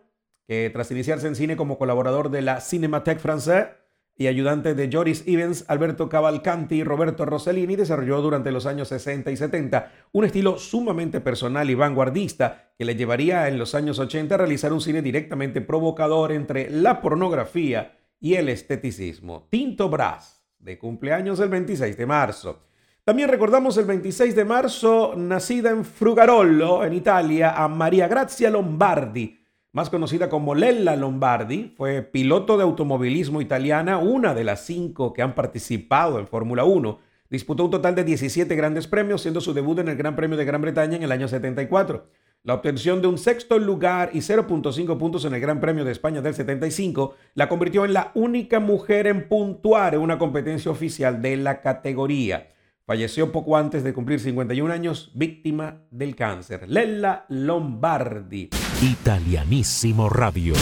que 0.47 0.69
tras 0.71 0.89
iniciarse 0.89 1.27
en 1.27 1.35
cine 1.35 1.57
como 1.57 1.77
colaborador 1.77 2.31
de 2.31 2.41
la 2.41 2.61
Cinémathèque 2.61 3.19
Française, 3.19 3.79
y 4.19 4.27
ayudante 4.27 4.75
de 4.75 4.89
Joris 4.91 5.23
Evans, 5.27 5.63
Alberto 5.69 6.09
Cavalcanti 6.09 6.75
y 6.75 6.83
Roberto 6.83 7.25
Rossellini, 7.25 7.77
desarrolló 7.77 8.21
durante 8.21 8.51
los 8.51 8.65
años 8.65 8.89
60 8.89 9.31
y 9.31 9.37
70 9.37 9.93
un 10.11 10.25
estilo 10.25 10.57
sumamente 10.57 11.21
personal 11.21 11.69
y 11.69 11.75
vanguardista 11.75 12.73
que 12.77 12.83
le 12.83 12.97
llevaría 12.97 13.47
en 13.47 13.57
los 13.57 13.75
años 13.75 13.97
80 13.97 14.35
a 14.35 14.37
realizar 14.37 14.73
un 14.73 14.81
cine 14.81 15.01
directamente 15.01 15.61
provocador 15.61 16.33
entre 16.33 16.69
la 16.69 17.01
pornografía 17.01 17.97
y 18.19 18.33
el 18.33 18.49
esteticismo. 18.49 19.47
Tinto 19.49 19.87
Brass, 19.87 20.38
de 20.59 20.77
cumpleaños 20.77 21.39
el 21.39 21.49
26 21.49 21.97
de 21.97 22.05
marzo. 22.05 22.59
También 23.03 23.29
recordamos 23.29 23.77
el 23.77 23.85
26 23.85 24.35
de 24.35 24.45
marzo, 24.45 25.13
nacida 25.17 25.71
en 25.71 25.83
Frugarollo, 25.83 26.83
en 26.85 26.93
Italia, 26.93 27.51
a 27.55 27.67
María 27.67 28.07
Grazia 28.07 28.49
Lombardi, 28.49 29.39
más 29.71 29.89
conocida 29.89 30.29
como 30.29 30.55
Lella 30.55 30.95
Lombardi, 30.95 31.73
fue 31.77 32.01
piloto 32.01 32.57
de 32.57 32.63
automovilismo 32.63 33.39
italiana, 33.39 33.99
una 33.99 34.33
de 34.33 34.43
las 34.43 34.65
cinco 34.65 35.13
que 35.13 35.21
han 35.21 35.35
participado 35.35 36.19
en 36.19 36.27
Fórmula 36.27 36.63
1. 36.63 36.99
Disputó 37.29 37.65
un 37.65 37.71
total 37.71 37.93
de 37.93 38.03
17 38.03 38.55
grandes 38.55 38.87
premios, 38.87 39.21
siendo 39.21 39.41
su 39.41 39.53
debut 39.53 39.77
en 39.77 39.89
el 39.89 39.95
Gran 39.95 40.15
Premio 40.15 40.37
de 40.37 40.45
Gran 40.45 40.61
Bretaña 40.61 40.97
en 40.97 41.03
el 41.03 41.11
año 41.11 41.27
74. 41.27 42.07
La 42.43 42.53
obtención 42.53 43.01
de 43.01 43.07
un 43.07 43.17
sexto 43.17 43.59
lugar 43.59 44.11
y 44.13 44.19
0.5 44.19 44.97
puntos 44.97 45.25
en 45.25 45.33
el 45.33 45.41
Gran 45.41 45.59
Premio 45.59 45.83
de 45.83 45.91
España 45.91 46.21
del 46.21 46.33
75 46.33 47.15
la 47.35 47.49
convirtió 47.49 47.83
en 47.83 47.91
la 47.91 48.11
única 48.15 48.61
mujer 48.61 49.07
en 49.07 49.27
puntuar 49.27 49.93
en 49.93 49.99
una 49.99 50.17
competencia 50.17 50.71
oficial 50.71 51.21
de 51.21 51.35
la 51.35 51.61
categoría. 51.61 52.47
Falleció 52.85 53.33
poco 53.33 53.57
antes 53.57 53.83
de 53.83 53.93
cumplir 53.93 54.21
51 54.21 54.73
años, 54.73 55.11
víctima 55.13 55.81
del 55.91 56.15
cáncer. 56.15 56.69
Lella 56.69 57.25
Lombardi. 57.27 58.49
Italianísimo 58.81 60.07
Radio. 60.07 60.53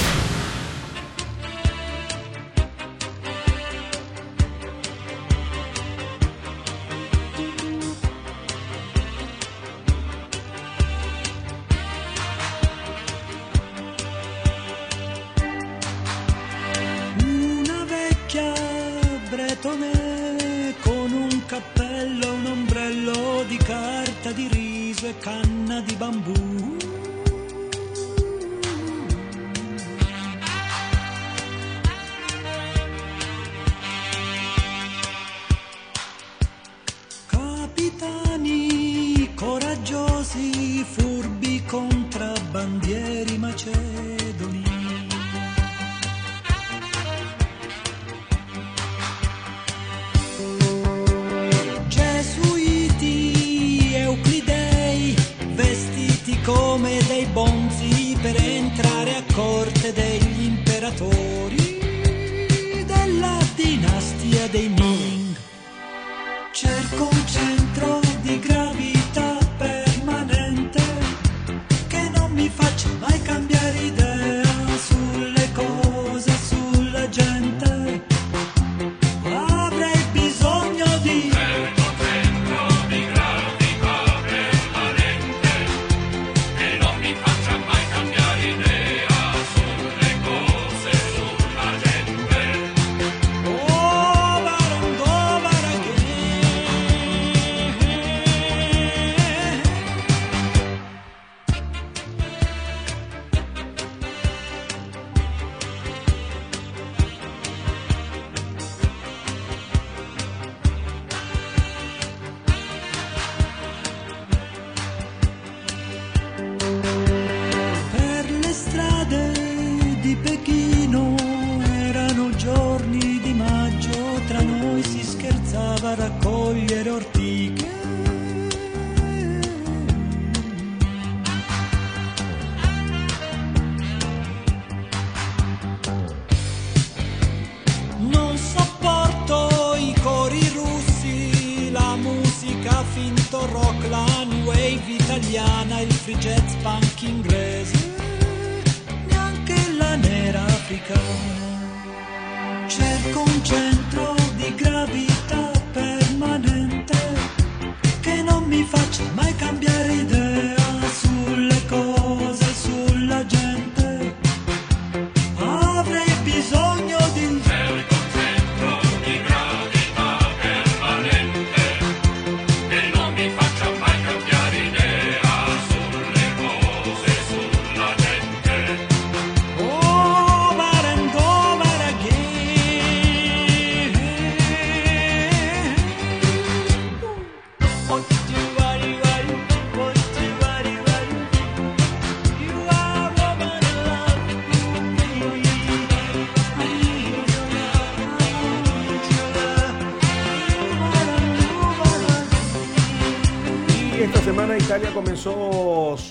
Canna 25.19 25.81
di 25.81 25.95
bambù. 25.95 26.46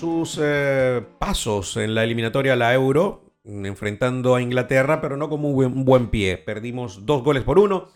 Sus 0.07 0.39
eh, 0.41 1.03
pasos 1.19 1.75
en 1.75 1.93
la 1.93 2.05
eliminatoria 2.05 2.53
a 2.53 2.55
la 2.55 2.73
Euro, 2.73 3.33
enfrentando 3.43 4.35
a 4.35 4.41
Inglaterra, 4.41 5.01
pero 5.01 5.17
no 5.17 5.27
como 5.27 5.49
un 5.49 5.83
buen 5.83 6.07
pie. 6.07 6.37
Perdimos 6.37 7.05
dos 7.05 7.23
goles 7.23 7.43
por 7.43 7.59
uno. 7.59 7.89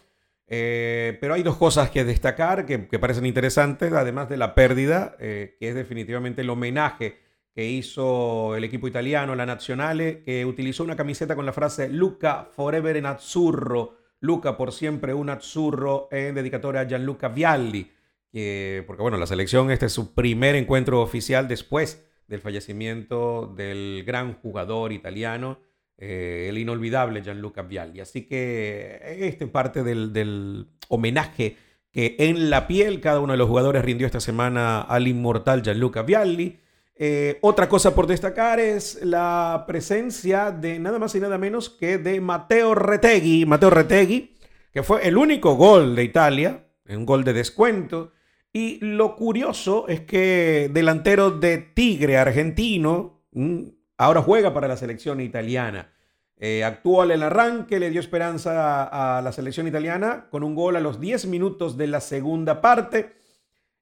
Eh, 0.47 1.17
pero 1.21 1.33
hay 1.33 1.43
dos 1.43 1.55
cosas 1.55 1.89
que 1.89 2.03
destacar 2.03 2.65
que, 2.65 2.89
que 2.89 2.99
parecen 2.99 3.25
interesantes, 3.25 3.93
además 3.93 4.27
de 4.27 4.35
la 4.35 4.53
pérdida, 4.53 5.15
eh, 5.19 5.55
que 5.57 5.69
es 5.69 5.75
definitivamente 5.75 6.41
el 6.41 6.49
homenaje 6.49 7.19
que 7.55 7.69
hizo 7.69 8.57
el 8.57 8.65
equipo 8.65 8.89
italiano, 8.89 9.33
la 9.33 9.45
Nazionale, 9.45 10.21
que 10.23 10.45
utilizó 10.45 10.83
una 10.83 10.97
camiseta 10.97 11.37
con 11.37 11.45
la 11.45 11.53
frase 11.53 11.87
Luca 11.87 12.49
forever 12.53 12.97
in 12.97 13.05
azzurro, 13.05 13.95
Luca 14.19 14.57
por 14.57 14.73
siempre 14.73 15.13
un 15.13 15.29
azzurro, 15.29 16.09
en 16.11 16.35
dedicatoria 16.35 16.81
a 16.81 16.87
Gianluca 16.87 17.29
Vialli, 17.29 17.89
que, 18.31 18.83
porque 18.87 19.01
bueno, 19.01 19.17
la 19.17 19.27
selección 19.27 19.71
este 19.71 19.87
es 19.87 19.93
su 19.93 20.13
primer 20.13 20.55
encuentro 20.55 21.01
oficial 21.01 21.47
después 21.47 22.05
del 22.27 22.39
fallecimiento 22.39 23.53
del 23.55 24.03
gran 24.05 24.35
jugador 24.35 24.93
italiano, 24.93 25.59
eh, 25.97 26.47
el 26.49 26.57
inolvidable 26.57 27.21
Gianluca 27.21 27.61
Vialli. 27.61 27.99
Así 27.99 28.25
que 28.25 29.01
este 29.03 29.47
parte 29.47 29.83
del, 29.83 30.13
del 30.13 30.67
homenaje 30.87 31.57
que 31.91 32.15
en 32.19 32.49
la 32.49 32.67
piel 32.67 33.01
cada 33.01 33.19
uno 33.19 33.33
de 33.33 33.37
los 33.37 33.49
jugadores 33.49 33.83
rindió 33.83 34.07
esta 34.07 34.21
semana 34.21 34.81
al 34.81 35.07
inmortal 35.07 35.61
Gianluca 35.61 36.03
Vialli. 36.03 36.59
Eh, 36.95 37.37
otra 37.41 37.67
cosa 37.67 37.93
por 37.93 38.07
destacar 38.07 38.59
es 38.59 39.03
la 39.03 39.65
presencia 39.67 40.51
de 40.51 40.79
nada 40.79 40.99
más 40.99 41.15
y 41.15 41.19
nada 41.19 41.37
menos 41.37 41.69
que 41.69 41.97
de 41.97 42.21
Matteo 42.21 42.75
Retegui. 42.75 43.45
Matteo 43.45 43.69
Retegui, 43.71 44.37
que 44.71 44.83
fue 44.83 45.05
el 45.07 45.17
único 45.17 45.55
gol 45.55 45.95
de 45.95 46.03
Italia, 46.03 46.67
un 46.87 47.05
gol 47.05 47.23
de 47.23 47.33
descuento. 47.33 48.13
Y 48.53 48.79
lo 48.83 49.15
curioso 49.15 49.87
es 49.87 50.01
que 50.01 50.69
delantero 50.73 51.31
de 51.31 51.57
Tigre 51.57 52.17
argentino, 52.17 53.23
mm, 53.31 53.61
ahora 53.97 54.21
juega 54.21 54.53
para 54.53 54.67
la 54.67 54.75
selección 54.75 55.21
italiana. 55.21 55.93
Eh, 56.37 56.63
actuó 56.63 57.03
el 57.03 57.21
arranque, 57.21 57.79
le 57.79 57.91
dio 57.91 57.99
esperanza 57.99 59.17
a, 59.17 59.21
la 59.21 59.31
selección 59.31 59.67
italiana 59.67 60.27
con 60.31 60.43
un 60.43 60.55
gol 60.55 60.75
a 60.75 60.79
los 60.79 60.99
10 60.99 61.27
minutos 61.27 61.77
de 61.77 61.87
la 61.87 62.01
segunda 62.01 62.61
parte. 62.61 63.13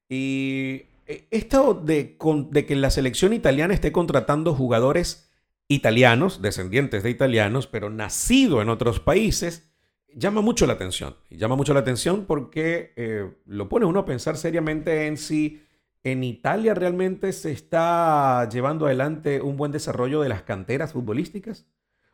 Y 0.08 0.82
eh, 1.06 1.26
esto 1.30 1.74
de, 1.74 2.16
de 2.50 2.66
que 2.66 2.76
la 2.76 2.90
selección 2.90 3.32
italiana 3.32 3.74
esté 3.74 3.92
contratando 3.92 4.54
jugadores 4.54 5.30
italianos, 5.68 6.42
descendientes 6.42 7.02
de 7.02 7.10
italianos, 7.10 7.66
pero 7.66 7.90
nacido 7.90 8.60
en 8.60 8.68
otros 8.68 9.00
países, 9.00 9.69
llama 10.14 10.40
mucho 10.40 10.66
la 10.66 10.74
atención. 10.74 11.16
Llama 11.30 11.56
mucho 11.56 11.74
la 11.74 11.80
atención 11.80 12.24
porque 12.26 12.92
eh, 12.96 13.30
lo 13.46 13.68
pone 13.68 13.86
uno 13.86 14.00
a 14.00 14.04
pensar 14.04 14.36
seriamente 14.36 15.06
en 15.06 15.16
si 15.16 15.62
en 16.02 16.24
Italia 16.24 16.74
realmente 16.74 17.32
se 17.32 17.52
está 17.52 18.48
llevando 18.48 18.86
adelante 18.86 19.40
un 19.40 19.56
buen 19.56 19.72
desarrollo 19.72 20.20
de 20.22 20.28
las 20.28 20.42
canteras 20.42 20.92
futbolísticas. 20.92 21.66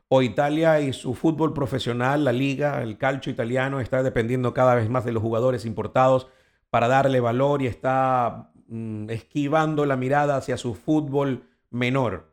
O 0.08 0.22
Italia 0.22 0.80
y 0.80 0.92
su 0.92 1.14
fútbol 1.14 1.52
profesional, 1.52 2.24
la 2.24 2.32
liga, 2.32 2.82
el 2.82 2.96
calcio 2.96 3.32
italiano, 3.32 3.80
está 3.80 4.02
dependiendo 4.02 4.54
cada 4.54 4.74
vez 4.76 4.88
más 4.88 5.04
de 5.04 5.12
los 5.12 5.22
jugadores 5.22 5.64
importados 5.64 6.28
para 6.70 6.86
darle 6.86 7.20
valor 7.20 7.62
y 7.62 7.66
está 7.66 8.52
mm, 8.68 9.10
esquivando 9.10 9.84
la 9.84 9.96
mirada 9.96 10.36
hacia 10.36 10.56
su 10.56 10.74
fútbol 10.74 11.48
menor. 11.70 12.32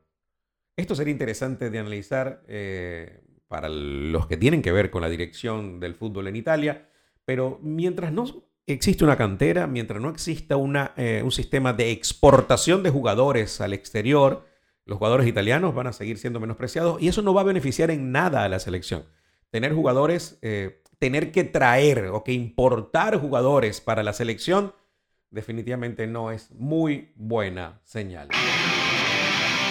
Esto 0.76 0.96
sería 0.96 1.12
interesante 1.12 1.70
de 1.70 1.80
analizar 1.80 2.44
eh, 2.48 3.23
para 3.54 3.70
los 3.70 4.26
que 4.26 4.36
tienen 4.36 4.64
que 4.64 4.72
ver 4.72 4.90
con 4.90 5.04
la 5.04 5.10
dirección 5.10 5.80
del 5.80 5.94
fútbol 5.94 6.28
en 6.28 6.36
Italia, 6.36 6.90
pero 7.24 7.60
mientras 7.62 8.12
no 8.12 8.26
existe 8.66 9.04
una 9.04 9.16
cantera, 9.16 9.68
mientras 9.68 10.02
no 10.02 10.10
exista 10.10 10.56
eh, 10.98 11.22
un 11.24 11.32
sistema 11.32 11.72
de 11.72 11.92
exportación 11.92 12.82
de 12.82 12.90
jugadores 12.90 13.62
al 13.62 13.74
exterior, 13.74 14.48
los 14.86 14.98
jugadores 14.98 15.28
italianos 15.28 15.76
van 15.76 15.86
a 15.86 15.94
seguir 15.94 16.18
siendo 16.18 16.40
menospreciados 16.40 17.00
y 17.00 17.10
eso 17.10 17.22
no 17.22 17.36
va 17.36 17.42
a 17.42 17.44
beneficiar 17.44 17.92
en 17.92 18.12
nada 18.12 18.44
a 18.44 18.50
la 18.50 18.58
selección. 18.58 19.06
Tener 19.52 19.72
jugadores, 19.76 20.40
eh, 20.42 20.82
tener 20.98 21.32
que 21.32 21.44
traer 21.44 22.08
o 22.08 22.24
que 22.24 22.34
importar 22.34 23.20
jugadores 23.20 23.82
para 23.82 24.02
la 24.02 24.14
selección, 24.14 24.74
definitivamente 25.30 26.08
no 26.08 26.32
es 26.32 26.50
muy 26.54 27.12
buena 27.18 27.82
señal. 27.84 28.30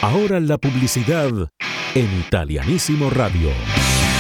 Ahora 0.03 0.38
la 0.38 0.57
publicidad 0.57 1.51
en 1.94 2.20
Italianísimo 2.20 3.11
Radio. 3.11 3.50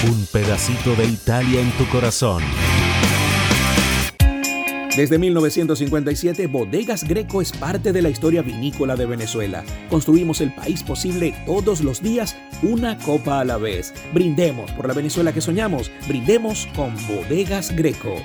Un 0.06 0.26
pedacito 0.26 0.94
de 0.94 1.06
Italia 1.06 1.60
en 1.60 1.70
tu 1.72 1.86
corazón. 1.86 2.42
Desde 4.96 5.18
1957, 5.18 6.48
Bodegas 6.48 7.04
Greco 7.04 7.40
es 7.40 7.50
parte 7.52 7.92
de 7.92 8.02
la 8.02 8.10
historia 8.10 8.42
vinícola 8.42 8.94
de 8.94 9.06
Venezuela. 9.06 9.64
Construimos 9.88 10.42
el 10.42 10.54
país 10.54 10.82
posible 10.82 11.34
todos 11.46 11.80
los 11.80 12.02
días, 12.02 12.36
una 12.62 12.98
copa 12.98 13.40
a 13.40 13.44
la 13.44 13.56
vez. 13.56 13.94
Brindemos 14.12 14.70
por 14.72 14.86
la 14.86 14.92
Venezuela 14.92 15.32
que 15.32 15.40
soñamos. 15.40 15.90
Brindemos 16.06 16.68
con 16.74 16.94
Bodegas 17.06 17.74
Greco. 17.74 18.16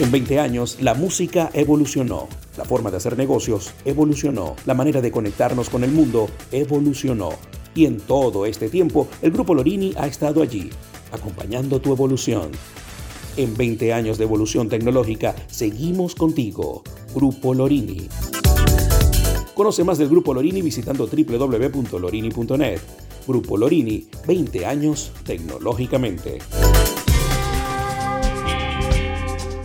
En 0.00 0.10
20 0.10 0.40
años, 0.40 0.78
la 0.80 0.94
música 0.94 1.50
evolucionó. 1.52 2.26
La 2.56 2.64
forma 2.64 2.90
de 2.90 2.96
hacer 2.96 3.18
negocios 3.18 3.74
evolucionó. 3.84 4.56
La 4.64 4.72
manera 4.72 5.02
de 5.02 5.12
conectarnos 5.12 5.68
con 5.68 5.84
el 5.84 5.92
mundo 5.92 6.30
evolucionó. 6.52 7.32
Y 7.74 7.84
en 7.84 8.00
todo 8.00 8.46
este 8.46 8.70
tiempo, 8.70 9.08
el 9.20 9.30
Grupo 9.30 9.54
Lorini 9.54 9.92
ha 9.98 10.06
estado 10.06 10.40
allí, 10.40 10.70
acompañando 11.12 11.82
tu 11.82 11.92
evolución. 11.92 12.50
En 13.36 13.54
20 13.54 13.92
años 13.92 14.16
de 14.16 14.24
evolución 14.24 14.70
tecnológica, 14.70 15.34
seguimos 15.48 16.14
contigo. 16.14 16.82
Grupo 17.14 17.52
Lorini. 17.52 18.08
Conoce 19.54 19.84
más 19.84 19.98
del 19.98 20.08
Grupo 20.08 20.32
Lorini 20.32 20.62
visitando 20.62 21.06
www.lorini.net. 21.06 22.80
Grupo 23.26 23.58
Lorini, 23.58 24.08
20 24.26 24.64
años 24.64 25.12
tecnológicamente. 25.26 26.38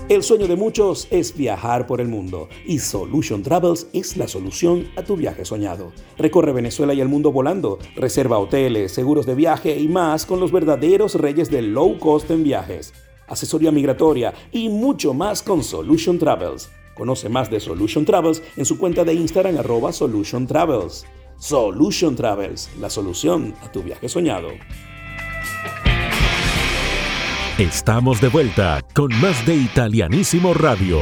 El 0.08 0.22
sueño 0.22 0.48
de 0.48 0.56
muchos 0.56 1.08
es 1.10 1.36
viajar 1.36 1.88
por 1.88 2.00
el 2.00 2.08
mundo 2.08 2.48
y 2.66 2.78
Solution 2.78 3.42
Travels 3.42 3.88
es 3.92 4.18
la 4.18 4.28
solución 4.28 4.88
a 4.96 5.02
tu 5.02 5.16
viaje 5.16 5.46
soñado. 5.46 5.94
Recorre 6.18 6.54
Venezuela 6.54 6.94
y 6.94 7.02
el 7.02 7.08
mundo 7.08 7.32
volando, 7.32 7.80
reserva 7.96 8.38
hoteles, 8.38 8.92
seguros 8.92 9.26
de 9.26 9.34
viaje 9.34 9.80
y 9.80 9.88
más 9.88 10.28
con 10.28 10.40
los 10.40 10.52
verdaderos 10.52 11.16
reyes 11.16 11.50
del 11.50 11.74
low 11.74 11.98
cost 11.98 12.30
en 12.30 12.44
viajes 12.44 12.94
asesoría 13.28 13.72
migratoria 13.72 14.34
y 14.52 14.70
mucho 14.70 15.14
más 15.14 15.42
con 15.42 15.64
Solution 15.64 16.20
Travels. 16.20 16.70
Conoce 16.96 17.30
más 17.30 17.50
de 17.50 17.60
Solution 17.60 18.06
Travels 18.06 18.42
en 18.56 18.66
su 18.66 18.78
cuenta 18.78 19.04
de 19.04 19.14
Instagram 19.14 19.58
arroba 19.58 19.92
Solution 19.92 20.48
Travels. 20.48 21.06
Solution 21.38 22.16
Travels, 22.16 22.70
la 22.80 22.90
solución 22.90 23.54
a 23.62 23.72
tu 23.72 23.84
viaje 23.84 24.08
soñado. 24.08 24.50
Estamos 27.58 28.20
de 28.20 28.28
vuelta 28.28 28.84
con 28.94 29.18
más 29.22 29.46
de 29.46 29.56
Italianísimo 29.56 30.54
Radio. 30.54 31.00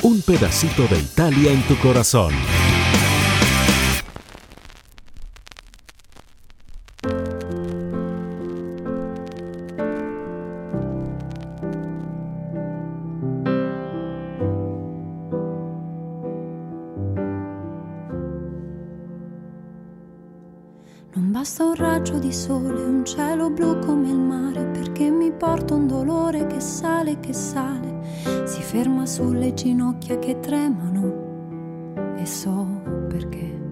Un 0.00 0.22
pedacito 0.22 0.86
de 0.88 0.98
Italia 0.98 1.52
en 1.52 1.60
tu 1.64 1.76
corazón. 1.76 2.32
Che 27.26 27.32
sale, 27.32 28.44
si 28.44 28.62
ferma 28.62 29.04
sulle 29.04 29.52
ginocchia 29.52 30.18
che 30.18 30.38
tremano 30.38 32.14
e 32.16 32.24
so 32.24 32.64
perché. 33.08 33.64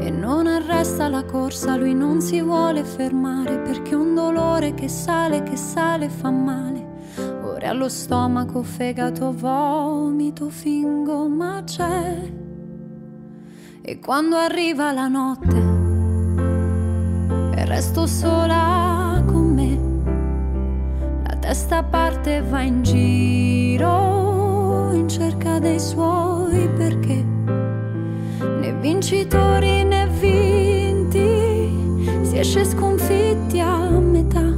E 0.00 0.10
non 0.10 0.46
arresta 0.46 1.08
la 1.08 1.24
corsa, 1.24 1.76
lui 1.76 1.94
non 1.94 2.20
si 2.20 2.42
vuole 2.42 2.84
fermare, 2.84 3.58
perché 3.60 3.94
un 3.94 4.14
dolore 4.14 4.74
che 4.74 4.88
sale, 4.88 5.42
che 5.42 5.56
sale 5.56 6.10
fa 6.10 6.30
male. 6.30 6.88
Ora 7.42 7.70
allo 7.70 7.88
stomaco, 7.88 8.62
fegato, 8.62 9.32
vomito, 9.32 10.50
fingo, 10.50 11.26
ma 11.28 11.62
c'è. 11.64 12.30
E 13.80 13.98
quando 13.98 14.36
arriva 14.36 14.92
la 14.92 15.08
notte 15.08 15.70
resto 17.70 18.04
sola. 18.06 19.09
Testa 21.40 21.82
parte 21.82 22.42
va 22.42 22.62
in 22.62 22.82
giro 22.82 24.92
in 24.92 25.08
cerca 25.08 25.58
dei 25.58 25.80
suoi 25.80 26.68
perché. 26.76 27.24
Né 28.60 28.72
vincitori 28.74 29.82
né 29.84 30.06
vinti, 30.20 32.20
si 32.22 32.38
esce 32.38 32.64
sconfitti 32.64 33.58
a 33.58 33.88
metà. 33.88 34.54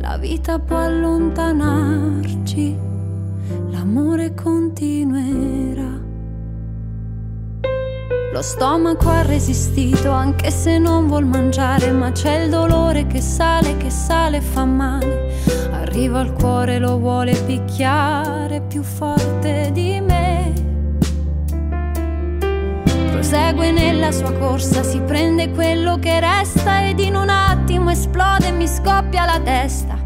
La 0.00 0.16
vita 0.16 0.58
può 0.60 0.78
allontanarci, 0.78 2.78
l'amore 3.70 4.34
continuerà. 4.34 6.01
Lo 8.32 8.40
stomaco 8.40 9.10
ha 9.10 9.20
resistito 9.20 10.10
anche 10.10 10.50
se 10.50 10.78
non 10.78 11.06
vuol 11.06 11.26
mangiare, 11.26 11.92
ma 11.92 12.12
c'è 12.12 12.44
il 12.44 12.50
dolore 12.50 13.06
che 13.06 13.20
sale, 13.20 13.76
che 13.76 13.90
sale 13.90 14.38
e 14.38 14.40
fa 14.40 14.64
male. 14.64 15.34
Arriva 15.70 16.20
al 16.20 16.32
cuore, 16.32 16.78
lo 16.78 16.96
vuole 16.96 17.34
picchiare 17.34 18.62
più 18.62 18.82
forte 18.82 19.68
di 19.74 20.00
me. 20.00 20.50
Prosegue 23.10 23.70
nella 23.70 24.10
sua 24.10 24.32
corsa, 24.32 24.82
si 24.82 24.98
prende 25.00 25.50
quello 25.50 25.98
che 25.98 26.18
resta 26.18 26.88
ed 26.88 27.00
in 27.00 27.16
un 27.16 27.28
attimo 27.28 27.90
esplode 27.90 28.46
e 28.46 28.52
mi 28.52 28.66
scoppia 28.66 29.26
la 29.26 29.40
testa. 29.40 29.98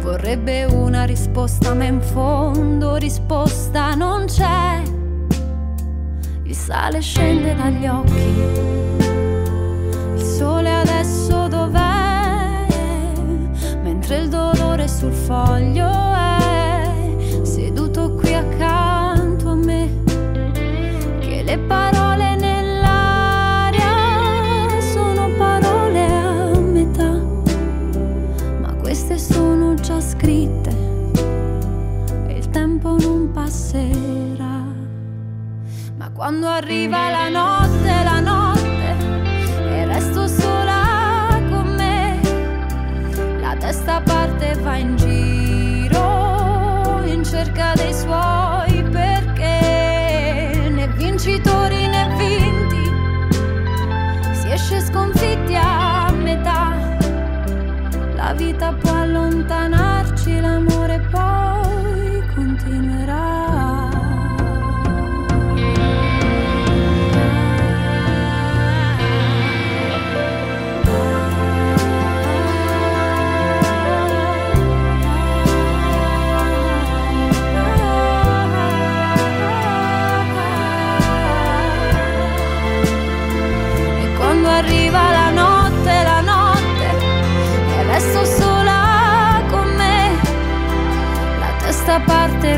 Vorrebbe 0.00 0.64
una 0.64 1.04
risposta, 1.04 1.74
ma 1.74 1.84
in 1.84 2.00
fondo 2.00 2.96
risposta 2.96 3.94
non 3.94 4.24
c'è 4.24 4.93
il 6.54 6.60
sale 6.60 7.00
scende 7.00 7.52
dagli 7.56 7.86
occhi. 7.86 8.32
Il 10.14 10.22
sole 10.22 10.72
adesso 10.72 11.48
dov'è? 11.48 12.66
Mentre 13.82 14.18
il 14.18 14.28
dolore 14.28 14.86
sul 14.86 15.12
foglio 15.12 15.88
è 15.88 16.23
Quando 36.24 36.48
arriva 36.48 37.10
la 37.10 37.28
notte, 37.28 37.63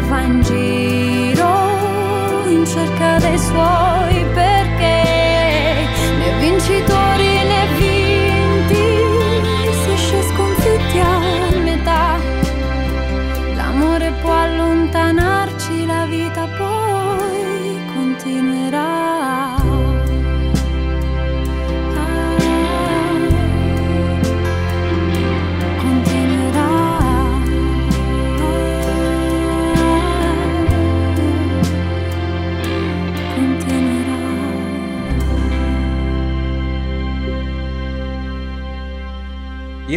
va 0.00 0.20
in 0.20 0.42
giro 0.42 1.52
in 2.48 2.64
cerca 2.66 3.18
dei 3.18 3.38
suoi 3.38 3.85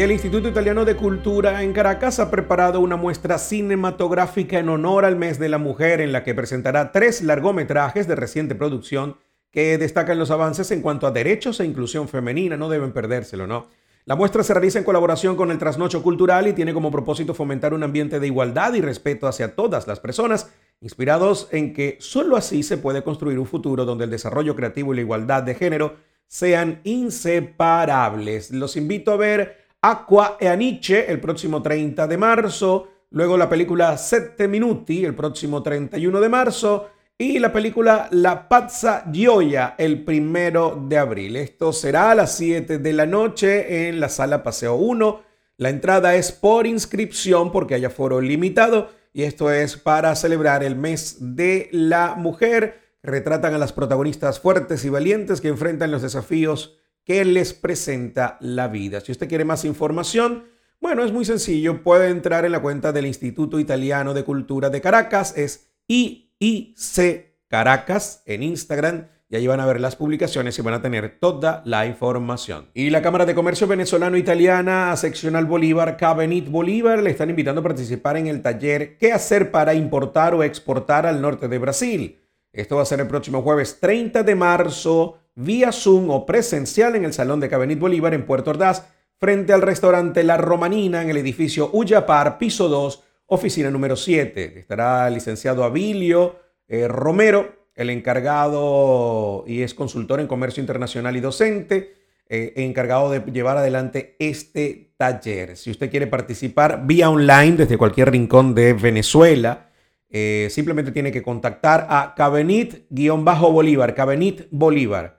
el 0.10 0.14
Instituto 0.14 0.50
Italiano 0.50 0.86
de 0.86 0.96
Cultura 0.96 1.62
en 1.62 1.72
Caracas 1.72 2.20
ha 2.20 2.32
preparado 2.32 2.80
una 2.80 2.96
muestra 2.96 3.38
cinematográfica 3.38 4.58
en 4.58 4.68
honor 4.70 5.06
al 5.06 5.16
mes 5.16 5.38
de 5.38 5.50
la 5.50 5.60
mujer 5.60 6.02
en 6.02 6.12
la 6.12 6.24
que 6.24 6.34
presentará 6.34 6.92
tres 6.92 7.22
largometrajes 7.22 8.08
de 8.08 8.16
reciente 8.16 8.56
producción 8.56 9.18
que 9.52 9.78
destacan 9.78 10.18
los 10.18 10.32
avances 10.32 10.72
en 10.72 10.82
cuanto 10.82 11.06
a 11.06 11.12
derechos 11.12 11.60
e 11.60 11.66
inclusión 11.66 12.08
femenina. 12.08 12.58
No 12.58 12.70
deben 12.70 12.92
perdérselo, 12.92 13.46
¿no? 13.46 13.68
La 14.06 14.16
muestra 14.16 14.42
se 14.42 14.52
realiza 14.56 14.80
en 14.80 14.84
colaboración 14.84 15.36
con 15.36 15.52
el 15.52 15.60
Trasnocho 15.60 16.02
Cultural 16.02 16.48
y 16.48 16.54
tiene 16.54 16.74
como 16.74 16.90
propósito 16.90 17.36
fomentar 17.36 17.76
un 17.76 17.84
ambiente 17.84 18.20
de 18.20 18.26
igualdad 18.26 18.74
y 18.74 18.82
respeto 18.82 19.28
hacia 19.28 19.54
todas 19.54 19.86
las 19.86 20.00
personas, 20.00 20.52
inspirados 20.82 21.50
en 21.52 21.72
que 21.72 21.98
sólo 22.00 22.36
así 22.36 22.64
se 22.64 22.78
puede 22.78 23.04
construir 23.04 23.38
un 23.38 23.46
futuro 23.46 23.86
donde 23.86 24.06
el 24.06 24.10
desarrollo 24.10 24.56
creativo 24.56 24.92
y 24.92 24.96
la 24.96 25.02
igualdad 25.04 25.44
de 25.44 25.54
género 25.54 25.98
sean 26.26 26.82
inseparables. 26.84 28.50
Los 28.50 28.76
invito 28.76 29.12
a 29.12 29.18
ver 29.18 29.59
Aqua 29.82 30.36
e 30.38 30.50
Anice 30.50 31.10
el 31.10 31.22
próximo 31.22 31.62
30 31.62 32.06
de 32.06 32.18
marzo, 32.18 32.90
luego 33.12 33.38
la 33.38 33.48
película 33.48 33.98
Sette 33.98 34.46
Minuti 34.46 35.06
el 35.06 35.16
próximo 35.16 35.64
31 35.64 36.20
de 36.20 36.28
marzo 36.28 36.90
y 37.18 37.40
la 37.40 37.54
película 37.54 38.10
La 38.12 38.50
Pazza 38.50 39.06
Gioia 39.10 39.76
el 39.78 40.04
primero 40.04 40.86
de 40.90 40.98
abril. 40.98 41.38
Esto 41.38 41.72
será 41.72 42.12
a 42.12 42.16
las 42.16 42.36
7 42.36 42.80
de 42.80 42.92
la 42.92 43.06
noche 43.06 43.88
en 43.88 44.02
la 44.02 44.10
sala 44.10 44.44
Paseo 44.44 44.76
1. 44.76 45.22
La 45.56 45.70
entrada 45.70 46.14
es 46.16 46.34
por 46.34 46.68
inscripción 46.68 47.50
porque 47.54 47.76
haya 47.76 47.90
foro 47.90 48.20
limitado 48.20 48.90
y 49.14 49.24
esto 49.24 49.50
es 49.50 49.78
para 49.78 50.14
celebrar 50.16 50.62
el 50.62 50.76
mes 50.76 51.20
de 51.22 51.70
la 51.72 52.16
mujer. 52.16 52.82
Retratan 53.02 53.54
a 53.54 53.58
las 53.58 53.72
protagonistas 53.72 54.42
fuertes 54.42 54.84
y 54.84 54.90
valientes 54.90 55.40
que 55.40 55.48
enfrentan 55.48 55.90
los 55.90 56.02
desafíos 56.02 56.79
que 57.10 57.26
les 57.26 57.56
presenta 57.56 58.38
la 58.40 58.68
vida. 58.68 59.02
Si 59.02 59.12
usted 59.12 59.28
quiere 59.28 59.44
más 59.44 59.66
información, 59.66 60.44
bueno, 60.80 61.04
es 61.04 61.12
muy 61.12 61.26
sencillo. 61.26 61.82
Puede 61.82 62.10
entrar 62.10 62.46
en 62.46 62.52
la 62.52 62.62
cuenta 62.62 62.92
del 62.92 63.08
Instituto 63.08 63.60
Italiano 63.60 64.14
de 64.14 64.24
Cultura 64.24 64.70
de 64.70 64.80
Caracas. 64.80 65.36
Es 65.36 65.72
IIC 65.88 67.48
Caracas 67.48 68.22
en 68.28 68.44
Instagram. 68.44 69.08
Y 69.28 69.38
ahí 69.38 69.48
van 69.48 69.60
a 69.60 69.66
ver 69.66 69.82
las 69.82 69.96
publicaciones 69.96 70.60
y 70.60 70.62
van 70.62 70.76
a 70.76 70.84
tener 70.84 71.18
toda 71.20 71.64
la 71.66 71.88
información. 71.88 72.70
Y 72.76 72.92
la 72.92 73.02
Cámara 73.02 73.26
de 73.26 73.34
Comercio 73.34 73.66
Venezolano-Italiana, 73.66 74.96
Seccional 74.96 75.46
Bolívar, 75.46 75.98
Cabenit 75.98 76.48
Bolívar, 76.48 77.02
le 77.02 77.10
están 77.10 77.32
invitando 77.32 77.62
a 77.62 77.64
participar 77.64 78.18
en 78.18 78.28
el 78.28 78.44
taller 78.44 79.00
¿Qué 79.00 79.14
hacer 79.14 79.50
para 79.50 79.74
importar 79.74 80.36
o 80.36 80.44
exportar 80.44 81.08
al 81.08 81.24
norte 81.24 81.48
de 81.48 81.58
Brasil? 81.58 82.20
Esto 82.54 82.76
va 82.76 82.84
a 82.84 82.86
ser 82.86 83.00
el 83.00 83.08
próximo 83.08 83.42
jueves 83.42 83.80
30 83.80 84.22
de 84.22 84.36
marzo 84.36 85.19
vía 85.36 85.72
Zoom 85.72 86.10
o 86.10 86.26
presencial 86.26 86.96
en 86.96 87.06
el 87.06 87.14
Salón 87.14 87.40
de 87.40 87.50
Cabenit 87.50 87.80
Bolívar 87.80 88.14
en 88.14 88.26
Puerto 88.26 88.52
Ordaz, 88.52 88.88
frente 89.18 89.54
al 89.54 89.62
restaurante 89.62 90.24
La 90.24 90.38
Romanina 90.38 91.02
en 91.02 91.10
el 91.10 91.18
edificio 91.18 91.70
Uyapar, 91.74 92.38
piso 92.38 92.70
2, 92.70 93.04
oficina 93.28 93.70
número 93.70 93.96
7. 93.96 94.60
Estará 94.60 95.08
el 95.08 95.16
licenciado 95.16 95.64
Abilio 95.64 96.40
eh, 96.68 96.88
Romero, 96.88 97.70
el 97.76 97.90
encargado 97.90 99.44
y 99.48 99.62
es 99.62 99.74
consultor 99.74 100.20
en 100.20 100.28
comercio 100.28 100.62
internacional 100.62 101.16
y 101.16 101.22
docente, 101.22 101.96
eh, 102.28 102.54
encargado 102.58 103.10
de 103.10 103.22
llevar 103.32 103.58
adelante 103.58 104.16
este 104.20 104.94
taller. 104.98 105.58
Si 105.58 105.72
usted 105.72 105.90
quiere 105.90 106.08
participar 106.08 106.86
vía 106.86 107.10
online 107.10 107.58
desde 107.58 107.78
cualquier 107.78 108.12
rincón 108.12 108.54
de 108.54 108.74
Venezuela, 108.74 109.70
eh, 110.10 110.48
simplemente 110.50 110.92
tiene 110.92 111.12
que 111.12 111.24
contactar 111.24 111.88
a 111.90 112.14
Cabenit-Bolívar, 112.16 113.96
Cabenit 113.96 114.48
Bolívar. 114.52 115.19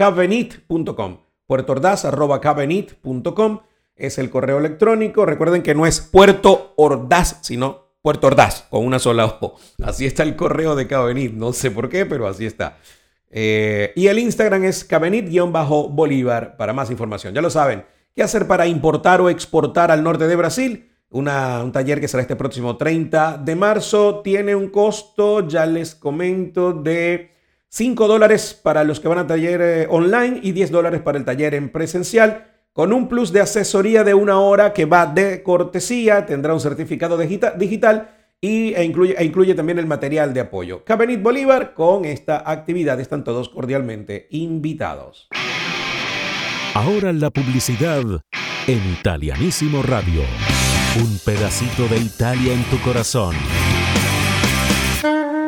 es 4.07 4.17
el 4.17 4.29
correo 4.29 4.59
electrónico. 4.59 5.25
Recuerden 5.25 5.63
que 5.63 5.75
no 5.75 5.85
es 5.85 6.01
Puerto 6.01 6.73
Ordaz, 6.77 7.39
sino 7.41 7.93
Puerto 8.01 8.27
Ordaz, 8.27 8.67
con 8.69 8.85
una 8.85 8.99
sola 8.99 9.25
O. 9.25 9.55
Así 9.81 10.05
está 10.05 10.23
el 10.23 10.35
correo 10.35 10.75
de 10.75 10.87
Cabenit. 10.87 11.33
No 11.33 11.53
sé 11.53 11.71
por 11.71 11.89
qué, 11.89 12.05
pero 12.05 12.27
así 12.27 12.45
está. 12.45 12.77
Eh, 13.29 13.93
y 13.95 14.07
el 14.07 14.19
Instagram 14.19 14.65
es 14.65 14.87
Cabenit-Bolívar 14.87 16.57
para 16.57 16.73
más 16.73 16.91
información. 16.91 17.33
Ya 17.33 17.41
lo 17.41 17.49
saben. 17.49 17.85
¿Qué 18.13 18.21
hacer 18.21 18.45
para 18.45 18.67
importar 18.67 19.21
o 19.21 19.29
exportar 19.29 19.89
al 19.89 20.03
norte 20.03 20.27
de 20.27 20.35
Brasil? 20.35 20.89
un 21.13 21.71
taller 21.71 22.01
que 22.01 22.07
será 22.07 22.21
este 22.21 22.35
próximo 22.35 22.75
30 22.75 23.37
de 23.37 23.55
marzo. 23.55 24.21
Tiene 24.23 24.55
un 24.55 24.69
costo, 24.69 25.47
ya 25.47 25.65
les 25.65 25.93
comento, 25.93 26.73
de 26.73 27.29
5 27.69 28.07
dólares 28.07 28.59
para 28.61 28.83
los 28.83 28.99
que 28.99 29.07
van 29.07 29.19
a 29.19 29.27
taller 29.27 29.61
eh, 29.61 29.87
online 29.89 30.39
y 30.41 30.51
10 30.51 30.71
dólares 30.71 31.01
para 31.01 31.17
el 31.17 31.25
taller 31.25 31.53
en 31.53 31.69
presencial 31.69 32.52
con 32.73 32.91
un 32.91 33.07
plus 33.07 33.31
de 33.31 33.39
asesoría 33.39 34.03
de 34.03 34.15
una 34.15 34.39
hora 34.39 34.73
que 34.73 34.85
va 34.85 35.05
de 35.05 35.43
cortesía, 35.43 36.25
tendrá 36.25 36.53
un 36.53 36.59
certificado 36.59 37.17
digital 37.17 38.09
y, 38.41 38.73
e, 38.73 38.83
incluye, 38.83 39.15
e 39.17 39.23
incluye 39.23 39.53
también 39.53 39.77
el 39.77 39.85
material 39.85 40.33
de 40.33 40.41
apoyo. 40.41 40.83
Cabenit 40.83 41.21
Bolívar, 41.21 41.75
con 41.75 42.03
esta 42.03 42.49
actividad 42.49 42.99
están 42.99 43.23
todos 43.23 43.49
cordialmente 43.49 44.27
invitados. 44.31 45.27
Ahora 46.73 47.13
la 47.13 47.29
publicidad 47.29 48.03
en 48.67 48.93
Italianísimo 48.99 49.83
Radio. 49.83 50.23
Un 50.97 51.19
pedacito 51.23 51.87
de 51.87 51.97
Italia 51.97 52.53
en 52.53 52.63
tu 52.63 52.79
corazón. 52.79 53.35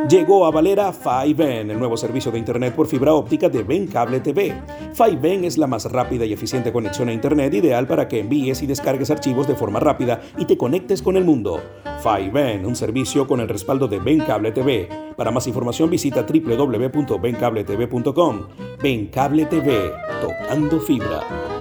Llegó 0.10 0.46
a 0.46 0.52
Valera 0.52 0.94
5N, 0.94 1.72
el 1.72 1.80
nuevo 1.80 1.98
servicio 1.98 2.32
de 2.32 2.38
Internet 2.38 2.76
por 2.76 2.86
fibra 2.86 3.15
óptica 3.15 3.50
de 3.50 3.63
Ben 3.63 3.88
Cable 3.88 4.20
TV. 4.20 4.54
5N 4.94 5.46
es 5.46 5.58
la 5.58 5.65
más 5.65 5.91
rápida 5.91 6.26
y 6.26 6.34
eficiente 6.34 6.72
conexión 6.72 7.10
a 7.10 7.13
Internet 7.13 7.56
ideal 7.56 7.88
para 7.88 8.08
que 8.08 8.20
envíes 8.20 8.62
y 8.62 8.68
descargues 8.68 9.10
archivos 9.10 9.48
de 9.48 9.56
forma 9.56 9.80
rápida 9.80 10.22
y 10.38 10.46
te 10.46 10.60
conectes 10.60 11.02
con 11.02 11.18
el 11.18 11.26
mundo. 11.26 11.60
5N, 12.04 12.68
un 12.68 12.76
servicio 12.76 13.26
con 13.26 13.39
el 13.39 13.50
respaldo 13.50 13.88
de 13.88 13.98
Ben 13.98 14.20
Cable 14.20 14.52
TV. 14.52 14.88
Para 15.18 15.32
más 15.32 15.48
información 15.48 15.89
visita 15.89 16.24
www.bencabletv.com. 16.24 18.41
Ben 18.84 19.08
Cable 19.08 19.46
TV, 19.46 19.91
tocando 20.22 20.80
fibra. 20.82 21.55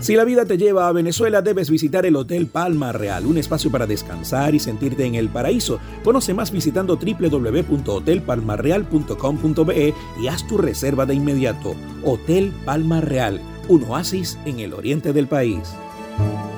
Si 0.00 0.16
la 0.16 0.24
vida 0.24 0.44
te 0.46 0.56
lleva 0.56 0.88
a 0.88 0.92
Venezuela, 0.92 1.42
debes 1.42 1.68
visitar 1.68 2.06
el 2.06 2.16
Hotel 2.16 2.46
Palma 2.46 2.90
Real, 2.90 3.26
un 3.26 3.36
espacio 3.36 3.70
para 3.70 3.86
descansar 3.86 4.54
y 4.54 4.58
sentirte 4.58 5.04
en 5.04 5.14
el 5.14 5.28
paraíso. 5.28 5.78
Conoce 6.02 6.32
más 6.32 6.50
visitando 6.50 6.96
www.hotelpalmarreal.com.be 6.96 9.94
y 10.22 10.26
haz 10.26 10.46
tu 10.46 10.56
reserva 10.56 11.04
de 11.04 11.12
inmediato. 11.14 11.74
Hotel 12.02 12.50
Palma 12.64 13.02
Real, 13.02 13.42
un 13.68 13.84
oasis 13.84 14.38
en 14.46 14.60
el 14.60 14.72
oriente 14.72 15.12
del 15.12 15.26
país. 15.26 15.74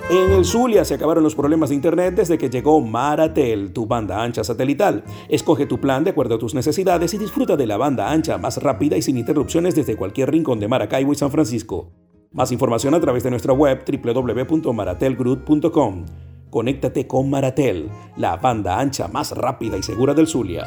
En 0.09 0.31
el 0.31 0.45
Zulia 0.45 0.85
se 0.85 0.95
acabaron 0.95 1.25
los 1.25 1.35
problemas 1.35 1.71
de 1.71 1.75
internet 1.75 2.15
desde 2.15 2.39
que 2.39 2.49
llegó 2.49 2.81
Maratel, 2.81 3.73
tu 3.73 3.87
banda 3.87 4.23
ancha 4.23 4.45
satelital. 4.45 5.03
Escoge 5.29 5.67
tu 5.67 5.81
plan 5.81 6.05
de 6.05 6.11
acuerdo 6.11 6.37
a 6.37 6.39
tus 6.39 6.55
necesidades 6.55 7.13
y 7.15 7.19
disfruta 7.19 7.57
de 7.57 7.67
la 7.67 7.77
banda 7.77 8.13
ancha 8.13 8.39
más 8.39 8.63
rápida 8.63 8.97
y 8.97 9.03
sin 9.03 9.17
interrupciones 9.17 9.75
desde 9.75 9.97
cualquier 9.97 10.31
rincón 10.31 10.61
de 10.61 10.69
Maracaibo 10.69 11.13
y 11.13 11.17
San 11.17 11.33
Francisco. 11.33 11.91
Más 12.33 12.51
información 12.53 12.95
a 12.95 13.01
través 13.01 13.23
de 13.23 13.31
nuestra 13.31 13.53
web 13.53 13.85
www.maratelgroup.com. 13.85 16.07
Conéctate 16.51 17.07
con 17.07 17.31
Maratel, 17.31 17.89
la 18.17 18.37
banda 18.37 18.79
ancha 18.79 19.09
más 19.09 19.33
rápida 19.33 19.77
y 19.77 19.83
segura 19.83 20.15
del 20.15 20.27
Zulia. 20.27 20.67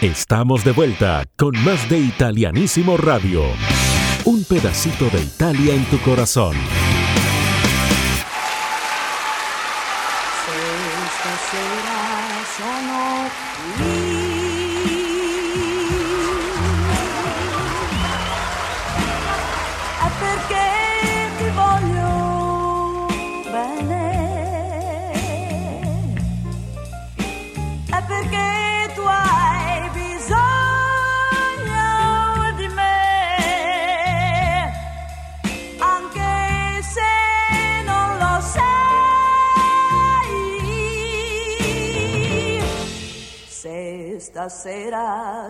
Estamos 0.00 0.64
de 0.64 0.70
vuelta 0.72 1.24
con 1.36 1.52
más 1.64 1.88
de 1.88 1.98
Italianísimo 1.98 2.96
Radio. 2.96 3.42
Un 4.24 4.44
pedacito 4.44 5.08
de 5.10 5.22
Italia 5.22 5.74
en 5.74 5.84
tu 5.86 5.98
corazón. 5.98 6.54
stasera 11.18 12.44
sono 12.56 13.30
qui. 13.76 13.97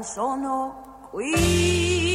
sono 0.08 1.10
qui. 1.12 2.07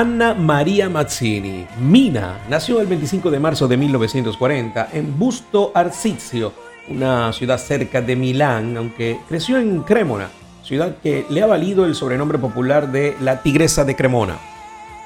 Anna 0.00 0.32
María 0.32 0.88
Mazzini. 0.88 1.66
Mina 1.78 2.38
nació 2.48 2.80
el 2.80 2.86
25 2.86 3.30
de 3.30 3.38
marzo 3.38 3.68
de 3.68 3.76
1940 3.76 4.88
en 4.94 5.18
Busto 5.18 5.72
Arsizio, 5.74 6.54
una 6.88 7.30
ciudad 7.34 7.58
cerca 7.58 8.00
de 8.00 8.16
Milán, 8.16 8.78
aunque 8.78 9.20
creció 9.28 9.58
en 9.58 9.82
Cremona, 9.82 10.30
ciudad 10.62 10.96
que 11.02 11.26
le 11.28 11.42
ha 11.42 11.46
valido 11.46 11.84
el 11.84 11.94
sobrenombre 11.94 12.38
popular 12.38 12.90
de 12.90 13.14
la 13.20 13.42
Tigresa 13.42 13.84
de 13.84 13.94
Cremona. 13.94 14.38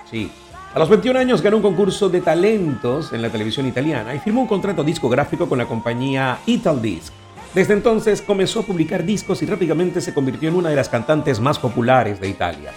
Sí. 0.08 0.30
A 0.72 0.78
los 0.78 0.88
21 0.88 1.18
años 1.18 1.42
ganó 1.42 1.56
un 1.56 1.64
concurso 1.64 2.08
de 2.08 2.20
talentos 2.20 3.12
en 3.12 3.20
la 3.20 3.30
televisión 3.30 3.66
italiana 3.66 4.14
y 4.14 4.20
firmó 4.20 4.42
un 4.42 4.46
contrato 4.46 4.84
discográfico 4.84 5.48
con 5.48 5.58
la 5.58 5.66
compañía 5.66 6.38
Italdisc. 6.46 7.23
Desde 7.54 7.72
entonces 7.72 8.20
comenzó 8.20 8.60
a 8.60 8.62
publicar 8.64 9.04
discos 9.04 9.40
y 9.42 9.46
rápidamente 9.46 10.00
se 10.00 10.12
convirtió 10.12 10.48
en 10.48 10.56
una 10.56 10.70
de 10.70 10.76
las 10.76 10.88
cantantes 10.88 11.38
más 11.38 11.58
populares 11.58 12.20
de 12.20 12.28
Italia. 12.28 12.72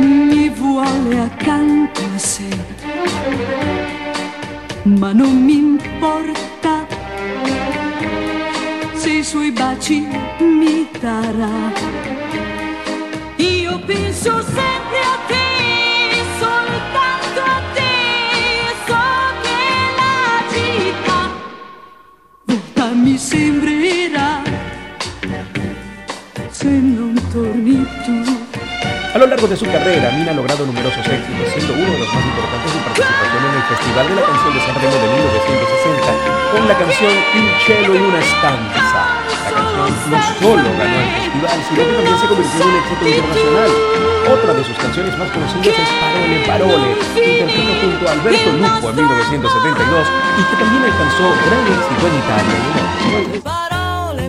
mi 0.00 0.48
vuole 0.48 1.20
accanto 1.20 2.00
a 2.14 2.18
sé, 2.18 2.48
ma 4.98 5.12
non 5.12 5.44
mi 5.44 5.56
importa 5.56 6.86
se 8.94 9.10
i 9.10 9.22
suoi 9.22 9.50
baci 9.50 10.06
mi 10.38 10.88
darà. 10.98 11.95
A 29.16 29.18
lo 29.18 29.26
largo 29.28 29.48
de 29.48 29.56
su 29.56 29.64
carrera, 29.64 30.12
Mina 30.12 30.30
ha 30.30 30.34
logrado 30.34 30.66
numerosos 30.66 31.00
éxitos, 31.00 31.48
siendo 31.48 31.72
uno 31.72 31.88
de 31.88 32.00
los 32.04 32.12
más 32.12 32.20
importantes 32.20 32.68
su 32.68 32.78
participación 32.84 33.40
en 33.48 33.54
el 33.56 33.64
Festival 33.64 34.04
de 34.12 34.14
la 34.14 34.24
Canción 34.28 34.52
de 34.52 34.60
San 34.60 34.74
Remo 34.76 34.92
de 34.92 35.08
1960 35.08 36.36
con 36.52 36.68
la 36.68 36.76
canción 36.76 37.12
Un 37.16 37.48
cielo 37.64 37.96
y 37.96 37.98
una 38.12 38.20
estanza 38.20 39.24
no 40.12 40.20
solo 40.36 40.68
ganó 40.68 40.96
el 41.00 41.08
festival, 41.16 41.56
sino 41.64 41.80
que 41.80 41.96
también 41.96 42.18
se 42.20 42.28
convirtió 42.28 42.60
en 42.60 42.68
un 42.68 42.76
éxito 42.76 43.08
internacional. 43.08 43.72
Otra 44.36 44.52
de 44.52 44.62
sus 44.68 44.76
canciones 44.84 45.16
más 45.16 45.30
conocidas 45.32 45.80
es 45.80 45.88
Parole 45.96 46.44
Parole, 46.44 46.92
que 47.16 47.40
interpretó 47.40 47.72
junto 47.80 48.04
a 48.04 48.12
Alberto 48.12 48.52
Lupo 48.52 48.84
en 48.84 48.96
1972 49.00 50.12
y 50.36 50.44
que 50.44 50.56
también 50.60 50.92
alcanzó 50.92 51.24
gran 51.40 51.64
éxito 51.72 52.04
en 52.04 52.20
Italia. 52.20 52.60
Parole, 53.48 54.28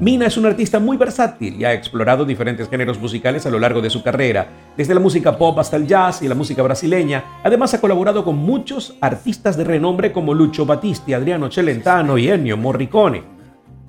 Mina 0.00 0.26
es 0.26 0.36
una 0.36 0.50
artista 0.50 0.78
muy 0.78 0.96
versátil 0.96 1.60
y 1.60 1.64
ha 1.64 1.72
explorado 1.72 2.24
diferentes 2.24 2.68
géneros 2.68 3.00
musicales 3.00 3.46
a 3.46 3.50
lo 3.50 3.58
largo 3.58 3.80
de 3.80 3.90
su 3.90 4.00
carrera, 4.04 4.46
desde 4.76 4.94
la 4.94 5.00
música 5.00 5.36
pop 5.36 5.58
hasta 5.58 5.76
el 5.76 5.88
jazz 5.88 6.22
y 6.22 6.28
la 6.28 6.36
música 6.36 6.62
brasileña. 6.62 7.24
Además 7.42 7.74
ha 7.74 7.80
colaborado 7.80 8.24
con 8.24 8.36
muchos 8.36 8.94
artistas 9.00 9.56
de 9.56 9.64
renombre 9.64 10.12
como 10.12 10.34
Lucho 10.34 10.64
Battisti, 10.64 11.14
Adriano 11.14 11.50
Celentano 11.50 12.16
y 12.16 12.28
Ennio 12.28 12.56
Morricone. 12.56 13.24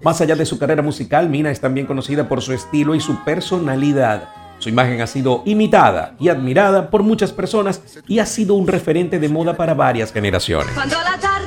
Más 0.02 0.20
allá 0.20 0.36
de 0.36 0.48
su 0.48 0.58
carrera 0.58 0.82
musical, 0.82 1.30
Mina 1.30 1.52
es 1.52 1.62
también 1.62 1.86
conocida 1.86 2.28
por 2.28 2.42
su 2.42 2.54
estilo 2.54 2.96
y 2.96 3.02
su 3.02 3.24
personalidad. 3.24 4.30
Su 4.58 4.70
imagen 4.70 5.02
ha 5.02 5.08
sido 5.08 5.44
imitada 5.46 6.16
y 6.20 6.30
admirada 6.30 6.90
por 6.90 7.04
muchas 7.04 7.32
personas 7.32 7.84
y 8.08 8.18
ha 8.18 8.26
sido 8.26 8.56
un 8.56 8.66
referente 8.66 9.20
de 9.20 9.30
moda 9.30 9.56
para 9.56 9.76
varias 9.76 10.12
generaciones. 10.12 10.74
Cuando 10.74 10.96
la 10.96 11.20
tarde 11.20 11.40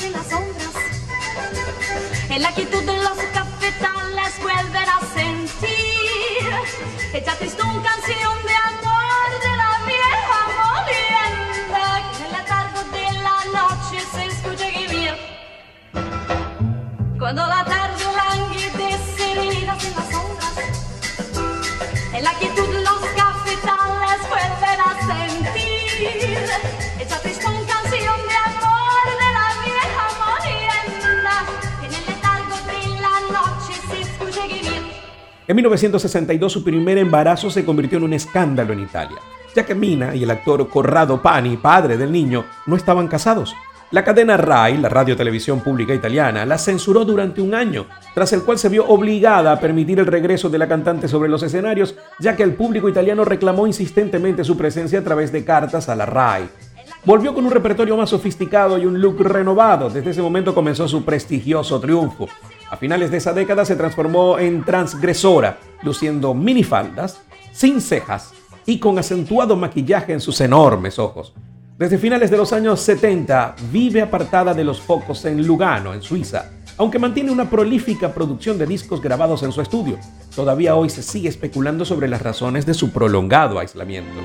en 0.00 0.12
las 0.12 0.26
sombras, 0.26 0.71
en 2.34 2.40
la 2.40 2.52
quietud 2.52 2.82
de 2.82 2.96
los 2.96 3.18
cafetales 3.34 4.40
vuelven 4.40 4.88
a 4.88 5.00
sentir 5.14 6.50
esa 7.12 7.34
tristón 7.36 7.82
canción 7.82 8.36
de 8.46 8.54
amor 8.54 9.28
de 9.42 9.56
la 9.60 9.72
vieja 9.86 10.38
molienda 10.60 11.82
en 11.98 12.24
el 12.24 12.32
letargo 12.32 12.80
de 12.96 13.06
la 13.26 13.38
noche 13.52 13.96
se 14.14 14.22
escucha 14.26 14.70
gemir. 14.70 15.14
Cuando 17.18 17.46
la 17.46 17.64
tarde 17.66 18.04
languide 18.16 18.98
serenas 19.14 19.84
en 19.84 19.94
las 19.94 20.10
sombras, 20.10 20.56
en 22.14 22.24
la 22.24 22.32
quietud 22.38 22.71
En 35.48 35.56
1962 35.56 36.52
su 36.52 36.62
primer 36.62 36.98
embarazo 36.98 37.50
se 37.50 37.64
convirtió 37.64 37.98
en 37.98 38.04
un 38.04 38.12
escándalo 38.12 38.72
en 38.72 38.80
Italia, 38.80 39.18
ya 39.56 39.66
que 39.66 39.74
Mina 39.74 40.14
y 40.14 40.22
el 40.22 40.30
actor 40.30 40.68
Corrado 40.68 41.20
Pani, 41.20 41.56
padre 41.56 41.96
del 41.96 42.12
niño, 42.12 42.44
no 42.66 42.76
estaban 42.76 43.08
casados. 43.08 43.52
La 43.90 44.04
cadena 44.04 44.36
RAI, 44.36 44.78
la 44.78 44.88
radio 44.88 45.16
televisión 45.16 45.60
pública 45.60 45.92
italiana, 45.92 46.46
la 46.46 46.58
censuró 46.58 47.04
durante 47.04 47.42
un 47.42 47.54
año, 47.54 47.86
tras 48.14 48.32
el 48.32 48.42
cual 48.42 48.56
se 48.56 48.68
vio 48.68 48.86
obligada 48.86 49.52
a 49.52 49.60
permitir 49.60 49.98
el 49.98 50.06
regreso 50.06 50.48
de 50.48 50.58
la 50.58 50.68
cantante 50.68 51.08
sobre 51.08 51.28
los 51.28 51.42
escenarios, 51.42 51.96
ya 52.20 52.36
que 52.36 52.44
el 52.44 52.54
público 52.54 52.88
italiano 52.88 53.24
reclamó 53.24 53.66
insistentemente 53.66 54.44
su 54.44 54.56
presencia 54.56 55.00
a 55.00 55.04
través 55.04 55.32
de 55.32 55.44
cartas 55.44 55.88
a 55.88 55.96
la 55.96 56.06
RAI. 56.06 56.48
Volvió 57.04 57.34
con 57.34 57.44
un 57.44 57.50
repertorio 57.50 57.96
más 57.96 58.10
sofisticado 58.10 58.78
y 58.78 58.86
un 58.86 59.00
look 59.00 59.20
renovado. 59.20 59.90
Desde 59.90 60.12
ese 60.12 60.22
momento 60.22 60.54
comenzó 60.54 60.86
su 60.86 61.04
prestigioso 61.04 61.80
triunfo. 61.80 62.28
A 62.72 62.76
finales 62.78 63.10
de 63.10 63.18
esa 63.18 63.34
década 63.34 63.66
se 63.66 63.76
transformó 63.76 64.38
en 64.38 64.64
transgresora, 64.64 65.58
luciendo 65.82 66.32
minifaldas, 66.32 67.20
sin 67.52 67.82
cejas 67.82 68.32
y 68.64 68.78
con 68.78 68.98
acentuado 68.98 69.56
maquillaje 69.56 70.14
en 70.14 70.22
sus 70.22 70.40
enormes 70.40 70.98
ojos. 70.98 71.34
Desde 71.76 71.98
finales 71.98 72.30
de 72.30 72.38
los 72.38 72.50
años 72.54 72.80
70 72.80 73.56
vive 73.70 74.00
apartada 74.00 74.54
de 74.54 74.64
los 74.64 74.80
focos 74.80 75.22
en 75.26 75.46
Lugano, 75.46 75.92
en 75.92 76.00
Suiza, 76.00 76.50
aunque 76.78 76.98
mantiene 76.98 77.30
una 77.30 77.50
prolífica 77.50 78.14
producción 78.14 78.56
de 78.56 78.64
discos 78.64 79.02
grabados 79.02 79.42
en 79.42 79.52
su 79.52 79.60
estudio. 79.60 79.98
Todavía 80.34 80.74
hoy 80.74 80.88
se 80.88 81.02
sigue 81.02 81.28
especulando 81.28 81.84
sobre 81.84 82.08
las 82.08 82.22
razones 82.22 82.64
de 82.64 82.72
su 82.72 82.90
prolongado 82.90 83.58
aislamiento. 83.58 84.18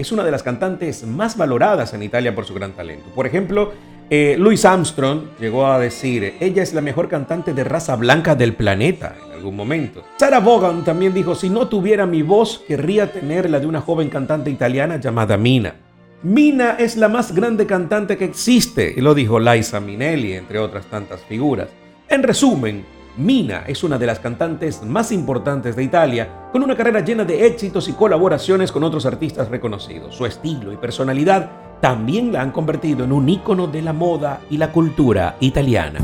Es 0.00 0.12
una 0.12 0.24
de 0.24 0.30
las 0.30 0.42
cantantes 0.42 1.06
más 1.06 1.36
valoradas 1.36 1.92
en 1.92 2.02
Italia 2.02 2.34
por 2.34 2.46
su 2.46 2.54
gran 2.54 2.72
talento. 2.72 3.10
Por 3.14 3.26
ejemplo, 3.26 3.72
eh, 4.08 4.36
Louis 4.38 4.64
Armstrong 4.64 5.22
llegó 5.38 5.66
a 5.66 5.78
decir, 5.78 6.34
ella 6.40 6.62
es 6.62 6.72
la 6.72 6.80
mejor 6.80 7.08
cantante 7.08 7.52
de 7.52 7.64
raza 7.64 7.96
blanca 7.96 8.34
del 8.34 8.54
planeta 8.54 9.14
en 9.24 9.32
algún 9.32 9.54
momento. 9.54 10.04
Sarah 10.16 10.40
Vaughan 10.40 10.84
también 10.84 11.12
dijo, 11.12 11.34
si 11.34 11.50
no 11.50 11.68
tuviera 11.68 12.06
mi 12.06 12.22
voz, 12.22 12.64
querría 12.66 13.12
tener 13.12 13.48
la 13.50 13.60
de 13.60 13.66
una 13.66 13.80
joven 13.80 14.08
cantante 14.08 14.50
italiana 14.50 14.96
llamada 14.98 15.36
Mina. 15.36 15.74
Mina 16.22 16.76
es 16.78 16.96
la 16.96 17.08
más 17.08 17.34
grande 17.34 17.66
cantante 17.66 18.16
que 18.16 18.24
existe, 18.24 18.92
y 18.96 19.00
lo 19.00 19.14
dijo 19.14 19.38
Liza 19.38 19.80
Minnelli, 19.80 20.32
entre 20.32 20.58
otras 20.58 20.86
tantas 20.86 21.20
figuras. 21.22 21.68
En 22.08 22.22
resumen, 22.22 22.84
Mina 23.16 23.64
es 23.66 23.82
una 23.82 23.98
de 23.98 24.06
las 24.06 24.20
cantantes 24.20 24.82
más 24.82 25.10
importantes 25.10 25.74
de 25.74 25.82
Italia, 25.82 26.48
con 26.52 26.62
una 26.62 26.76
carrera 26.76 27.00
llena 27.00 27.24
de 27.24 27.46
éxitos 27.46 27.88
y 27.88 27.92
colaboraciones 27.92 28.70
con 28.70 28.84
otros 28.84 29.04
artistas 29.04 29.48
reconocidos. 29.48 30.14
Su 30.14 30.26
estilo 30.26 30.72
y 30.72 30.76
personalidad 30.76 31.50
también 31.80 32.32
la 32.32 32.42
han 32.42 32.52
convertido 32.52 33.04
en 33.04 33.12
un 33.12 33.28
ícono 33.28 33.66
de 33.66 33.82
la 33.82 33.92
moda 33.92 34.40
y 34.48 34.58
la 34.58 34.70
cultura 34.70 35.36
italiana. 35.40 35.98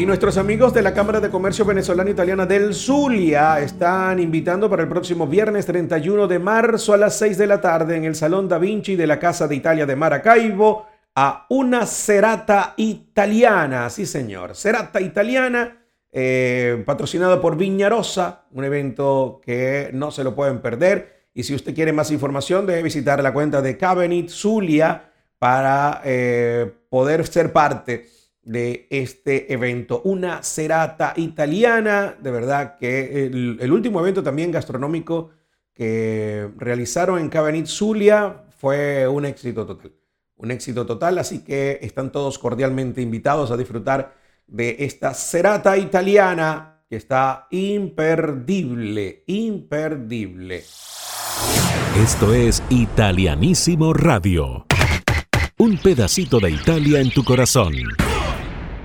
Y 0.00 0.06
nuestros 0.06 0.38
amigos 0.38 0.72
de 0.72 0.80
la 0.80 0.94
Cámara 0.94 1.20
de 1.20 1.28
Comercio 1.28 1.66
Venezolana 1.66 2.08
Italiana 2.08 2.46
del 2.46 2.72
Zulia 2.72 3.60
están 3.60 4.18
invitando 4.18 4.70
para 4.70 4.80
el 4.80 4.88
próximo 4.88 5.26
viernes 5.26 5.66
31 5.66 6.26
de 6.26 6.38
marzo 6.38 6.94
a 6.94 6.96
las 6.96 7.18
6 7.18 7.36
de 7.36 7.46
la 7.46 7.60
tarde 7.60 7.96
en 7.96 8.06
el 8.06 8.14
Salón 8.14 8.48
Da 8.48 8.56
Vinci 8.56 8.96
de 8.96 9.06
la 9.06 9.18
Casa 9.18 9.46
de 9.46 9.56
Italia 9.56 9.84
de 9.84 9.96
Maracaibo 9.96 10.86
a 11.14 11.44
una 11.50 11.84
serata 11.84 12.72
italiana. 12.78 13.90
Sí, 13.90 14.06
señor. 14.06 14.56
Serata 14.56 15.02
italiana, 15.02 15.84
eh, 16.10 16.82
patrocinada 16.86 17.38
por 17.38 17.58
Viñarosa, 17.58 18.46
un 18.52 18.64
evento 18.64 19.38
que 19.44 19.90
no 19.92 20.10
se 20.10 20.24
lo 20.24 20.34
pueden 20.34 20.62
perder. 20.62 21.26
Y 21.34 21.42
si 21.42 21.54
usted 21.54 21.74
quiere 21.74 21.92
más 21.92 22.10
información, 22.10 22.64
debe 22.64 22.82
visitar 22.82 23.22
la 23.22 23.34
cuenta 23.34 23.60
de 23.60 23.76
Cabenit 23.76 24.30
Zulia 24.30 25.12
para 25.38 26.00
eh, 26.06 26.72
poder 26.88 27.26
ser 27.26 27.52
parte 27.52 28.06
de 28.42 28.86
este 28.90 29.52
evento. 29.52 30.02
Una 30.04 30.42
serata 30.42 31.12
italiana, 31.16 32.16
de 32.20 32.30
verdad 32.30 32.76
que 32.78 33.26
el, 33.26 33.72
último 33.72 34.00
evento 34.00 34.22
también 34.22 34.50
gastronómico 34.50 35.30
que 35.72 36.50
realizaron 36.56 37.18
en 37.18 37.28
Cabenit 37.28 37.66
Zulia 37.66 38.44
fue 38.58 39.06
un 39.08 39.24
éxito 39.24 39.66
total. 39.66 39.92
Un 40.36 40.50
éxito 40.50 40.86
total, 40.86 41.18
así 41.18 41.44
que 41.44 41.78
están 41.82 42.10
todos 42.10 42.38
cordialmente 42.38 43.02
invitados 43.02 43.50
a 43.50 43.56
disfrutar 43.56 44.14
de 44.46 44.76
esta 44.80 45.12
serata 45.12 45.76
italiana 45.76 46.82
que 46.88 46.96
está 46.96 47.46
imperdible, 47.50 49.22
imperdible. 49.26 50.64
Esto 51.96 52.34
es 52.34 52.62
Italianísimo 52.70 53.92
Radio. 53.92 54.66
Un 55.58 55.76
pedacito 55.76 56.40
de 56.40 56.50
Italia 56.50 57.00
en 57.00 57.10
tu 57.10 57.22
corazón. 57.22 57.74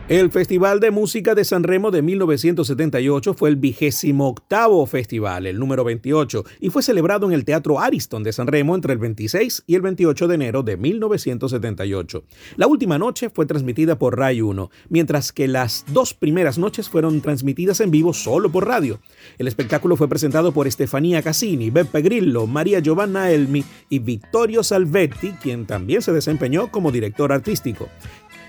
El 0.07 0.29
Festival 0.29 0.79
de 0.81 0.91
Música 0.91 1.33
de 1.33 1.43
San 1.43 1.63
Remo 1.63 1.89
de 1.89 2.03
1978 2.03 3.33
fue 3.33 3.49
el 3.49 3.55
vigésimo 3.55 4.27
octavo 4.27 4.85
festival, 4.85 5.47
el 5.47 5.57
número 5.57 5.83
28, 5.83 6.45
y 6.59 6.69
fue 6.69 6.83
celebrado 6.83 7.25
en 7.25 7.33
el 7.33 7.43
Teatro 7.43 7.79
Ariston 7.79 8.21
de 8.21 8.31
San 8.31 8.45
Remo 8.45 8.75
entre 8.75 8.93
el 8.93 8.99
26 8.99 9.63
y 9.65 9.73
el 9.73 9.81
28 9.81 10.27
de 10.27 10.35
enero 10.35 10.61
de 10.61 10.77
1978. 10.77 12.23
La 12.55 12.67
última 12.67 12.99
noche 12.99 13.31
fue 13.31 13.47
transmitida 13.47 13.97
por 13.97 14.15
Rai 14.15 14.41
1, 14.41 14.69
mientras 14.89 15.31
que 15.31 15.47
las 15.47 15.85
dos 15.91 16.13
primeras 16.13 16.59
noches 16.59 16.87
fueron 16.87 17.21
transmitidas 17.21 17.79
en 17.79 17.89
vivo 17.89 18.13
solo 18.13 18.51
por 18.51 18.67
radio. 18.67 18.99
El 19.39 19.47
espectáculo 19.47 19.95
fue 19.95 20.07
presentado 20.07 20.51
por 20.51 20.67
Estefanía 20.67 21.23
Cassini, 21.23 21.71
Beppe 21.71 22.03
Grillo, 22.03 22.45
María 22.45 22.79
Giovanna 22.79 23.31
Elmi 23.31 23.63
y 23.89 23.97
Vittorio 23.97 24.61
Salvetti, 24.61 25.31
quien 25.41 25.65
también 25.65 26.03
se 26.03 26.13
desempeñó 26.13 26.69
como 26.69 26.91
director 26.91 27.31
artístico. 27.31 27.89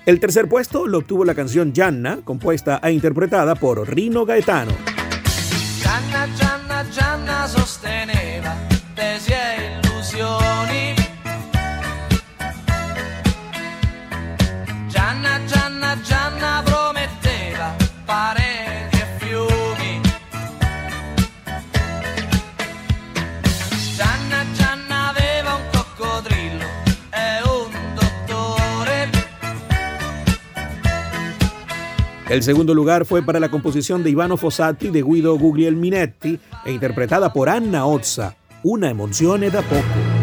El 0.06 0.20
tercer 0.20 0.48
puesto 0.48 0.86
lo 0.86 0.98
obtuvo 0.98 1.24
la 1.24 1.34
canción 1.34 1.72
Gianna, 1.72 2.20
compuesta 2.22 2.78
e 2.80 2.92
interpretada 2.92 3.56
por 3.56 3.92
Rino 3.92 4.24
Gaetano. 4.24 4.70
El 32.28 32.42
segundo 32.42 32.74
lugar 32.74 33.04
fue 33.04 33.22
para 33.22 33.38
la 33.38 33.50
composición 33.50 34.02
de 34.02 34.10
Ivano 34.10 34.36
Fossati 34.36 34.88
de 34.90 35.02
Guido 35.02 35.38
Guglielminetti 35.38 36.40
e 36.64 36.72
interpretada 36.72 37.32
por 37.32 37.48
Anna 37.48 37.86
Ozza, 37.86 38.34
Una 38.64 38.90
emozione 38.90 39.48
da 39.48 39.62
poco. 39.62 40.15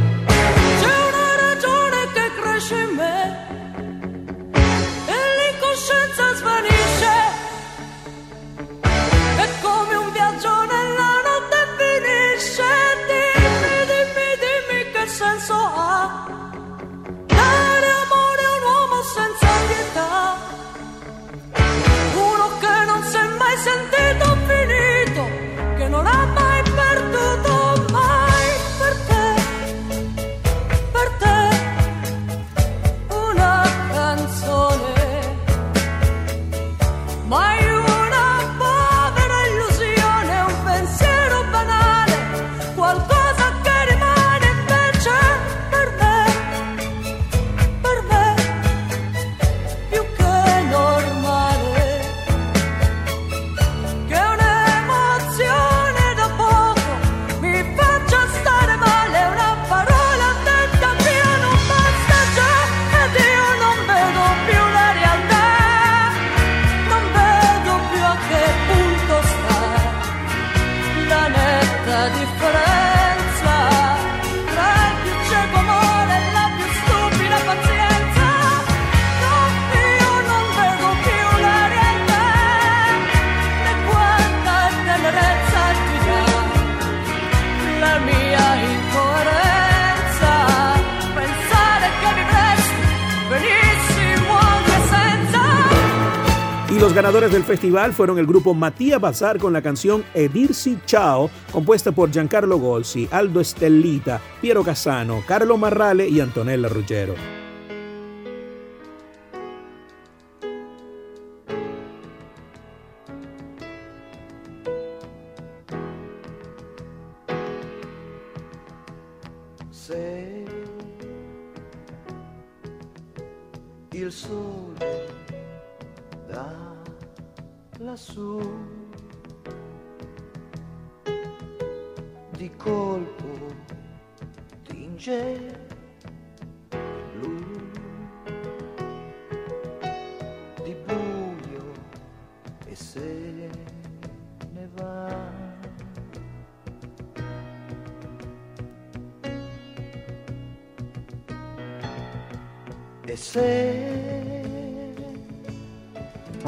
Los 96.93 97.03
ganadores 97.03 97.31
del 97.31 97.43
festival 97.43 97.91
fueron 97.91 98.19
el 98.19 98.27
grupo 98.27 98.53
Matías 98.53 99.01
Bazar 99.01 99.39
con 99.39 99.51
la 99.51 99.63
canción 99.63 100.03
Edirsi 100.13 100.77
Ciao, 100.85 101.27
compuesta 101.51 101.91
por 101.91 102.11
Giancarlo 102.11 102.59
Golsi, 102.59 103.09
Aldo 103.09 103.41
Estellita, 103.41 104.21
Piero 104.39 104.63
Casano, 104.63 105.23
Carlo 105.27 105.57
Marrale 105.57 106.07
y 106.07 106.19
Antonella 106.19 106.69
Ruggero. 106.69 107.42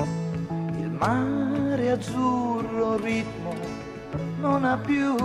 Il 0.04 0.92
mare 0.92 1.92
azzurro 1.92 2.98
ritmo 2.98 3.54
non 4.40 4.66
ha 4.66 4.78
più 4.78 5.16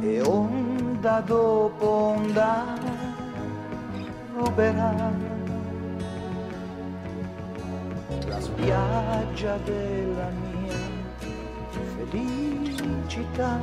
e 0.00 0.20
onda 0.20 1.20
dopo 1.20 1.86
onda 1.86 2.64
ruberà 4.34 5.12
la 8.26 8.40
spiaggia 8.40 9.56
della 9.64 10.28
mia 10.30 10.78
felicità. 11.96 13.58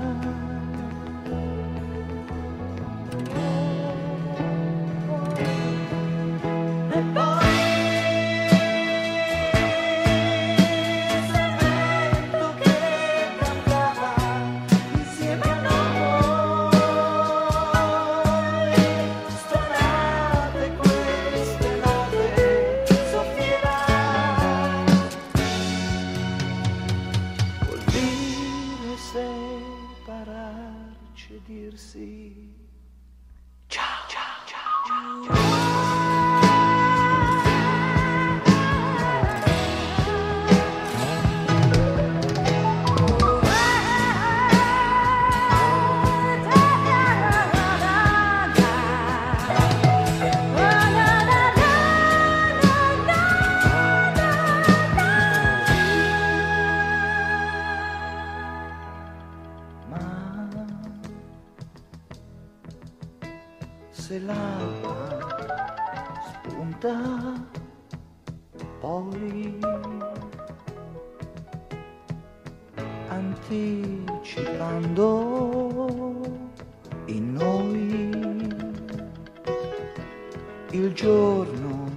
Il 80.72 80.94
giorno 80.94 81.90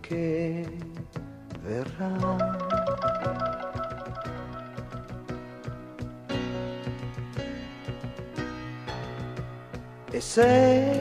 che 0.00 0.66
verrà. 1.62 2.60
E 10.10 10.20
se 10.20 11.00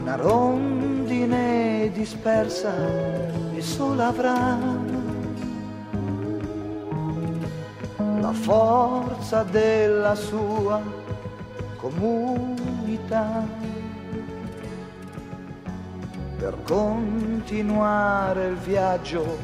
una 0.00 0.16
rondine 0.16 1.90
dispersa 1.92 2.72
e 3.54 3.60
sola 3.60 4.06
avrà 4.06 4.58
la 8.20 8.32
forza 8.32 9.42
della 9.42 10.14
sua 10.14 10.80
per 16.38 16.56
continuare 16.64 18.46
il 18.48 18.56
viaggio 18.56 19.38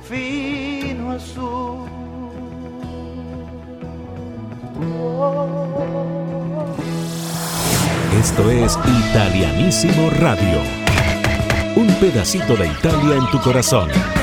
fino 0.00 1.10
al 1.12 1.20
su. 1.20 1.88
Esto 8.20 8.50
es 8.50 8.78
Italianísimo 8.84 10.08
Radio. 10.18 10.60
Un 11.76 11.86
pedacito 12.00 12.54
de 12.56 12.66
Italia 12.66 13.16
en 13.16 13.30
tu 13.30 13.38
corazón. 13.40 14.13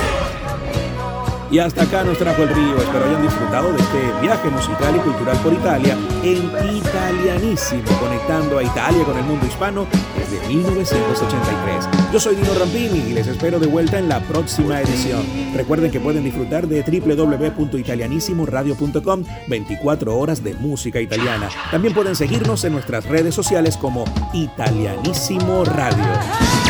Y 1.51 1.59
hasta 1.59 1.83
acá 1.83 2.03
nos 2.05 2.17
trajo 2.17 2.43
el 2.43 2.49
río. 2.49 2.77
Espero 2.77 3.03
hayan 3.05 3.23
disfrutado 3.23 3.73
de 3.73 3.79
este 3.79 4.09
viaje 4.21 4.49
musical 4.49 4.95
y 4.95 4.99
cultural 4.99 5.35
por 5.43 5.51
Italia 5.51 5.97
en 6.23 6.45
italianísimo, 6.77 7.83
conectando 7.99 8.57
a 8.57 8.63
Italia 8.63 9.03
con 9.03 9.17
el 9.17 9.25
mundo 9.25 9.45
hispano 9.45 9.85
desde 10.17 10.39
1983. 10.47 11.89
Yo 12.13 12.21
soy 12.21 12.35
Dino 12.35 12.53
Rampini 12.53 12.99
y 12.99 13.11
les 13.13 13.27
espero 13.27 13.59
de 13.59 13.67
vuelta 13.67 13.99
en 13.99 14.07
la 14.07 14.21
próxima 14.21 14.79
edición. 14.79 15.25
Recuerden 15.53 15.91
que 15.91 15.99
pueden 15.99 16.23
disfrutar 16.23 16.67
de 16.67 16.83
www.italianissimoradio.com 16.83 19.23
24 19.47 20.17
horas 20.17 20.41
de 20.41 20.53
música 20.53 21.01
italiana. 21.01 21.49
También 21.69 21.93
pueden 21.93 22.15
seguirnos 22.15 22.63
en 22.63 22.71
nuestras 22.71 23.03
redes 23.05 23.35
sociales 23.35 23.75
como 23.75 24.05
Italianísimo 24.33 25.65
Radio. 25.65 26.60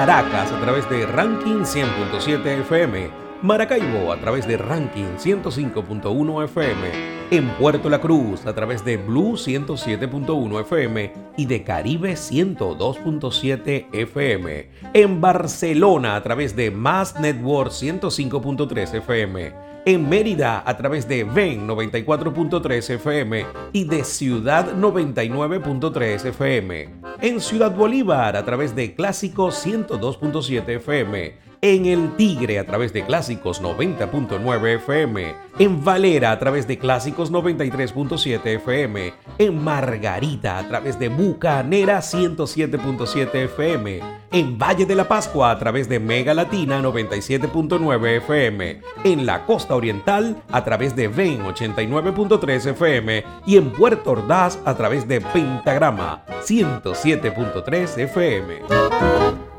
Caracas 0.00 0.50
a 0.50 0.58
través 0.58 0.88
de 0.88 1.04
Ranking 1.04 1.58
100.7 1.60 2.46
FM, 2.62 3.10
Maracaibo 3.42 4.10
a 4.10 4.16
través 4.16 4.48
de 4.48 4.56
Ranking 4.56 5.18
105.1 5.18 6.44
FM, 6.44 7.10
en 7.30 7.48
Puerto 7.58 7.90
La 7.90 8.00
Cruz 8.00 8.46
a 8.46 8.54
través 8.54 8.82
de 8.82 8.96
Blue 8.96 9.32
107.1 9.32 10.60
FM 10.62 11.12
y 11.36 11.44
de 11.44 11.62
Caribe 11.64 12.14
102.7 12.14 13.88
FM, 13.92 14.70
en 14.94 15.20
Barcelona 15.20 16.16
a 16.16 16.22
través 16.22 16.56
de 16.56 16.70
Mass 16.70 17.20
Network 17.20 17.70
105.3 17.70 18.94
FM, 18.94 19.52
en 19.94 20.08
Mérida 20.08 20.62
a 20.64 20.76
través 20.76 21.08
de 21.08 21.24
VEN 21.24 21.66
94.3 21.66 22.90
FM 22.94 23.46
y 23.72 23.84
de 23.84 24.04
Ciudad 24.04 24.72
99.3 24.74 26.26
FM. 26.26 26.88
En 27.20 27.40
Ciudad 27.40 27.74
Bolívar 27.74 28.36
a 28.36 28.44
través 28.44 28.76
de 28.76 28.94
Clásicos 28.94 29.66
102.7 29.66 30.68
FM. 30.76 31.49
En 31.62 31.84
El 31.84 32.16
Tigre 32.16 32.58
a 32.58 32.64
través 32.64 32.94
de 32.94 33.04
Clásicos 33.04 33.60
90.9 33.60 34.76
FM. 34.76 35.34
En 35.58 35.84
Valera 35.84 36.30
a 36.32 36.38
través 36.38 36.66
de 36.66 36.78
Clásicos 36.78 37.30
93.7 37.30 38.40
FM. 38.46 39.12
En 39.36 39.62
Margarita 39.62 40.56
a 40.56 40.66
través 40.66 40.98
de 40.98 41.10
Bucanera 41.10 41.98
107.7 41.98 43.34
FM. 43.34 44.00
En 44.32 44.58
Valle 44.58 44.86
de 44.86 44.94
la 44.94 45.06
Pascua 45.06 45.50
a 45.50 45.58
través 45.58 45.86
de 45.86 46.00
Mega 46.00 46.32
Latina 46.32 46.80
97.9 46.80 48.16
FM. 48.16 48.80
En 49.04 49.26
la 49.26 49.44
Costa 49.44 49.76
Oriental 49.76 50.42
a 50.50 50.64
través 50.64 50.96
de 50.96 51.08
VEN 51.08 51.44
89.3 51.44 52.70
FM. 52.70 53.24
Y 53.44 53.58
en 53.58 53.70
Puerto 53.70 54.12
Ordaz 54.12 54.58
a 54.64 54.74
través 54.74 55.06
de 55.06 55.20
Pentagrama 55.20 56.24
107.3 56.42 57.98
FM. 57.98 59.49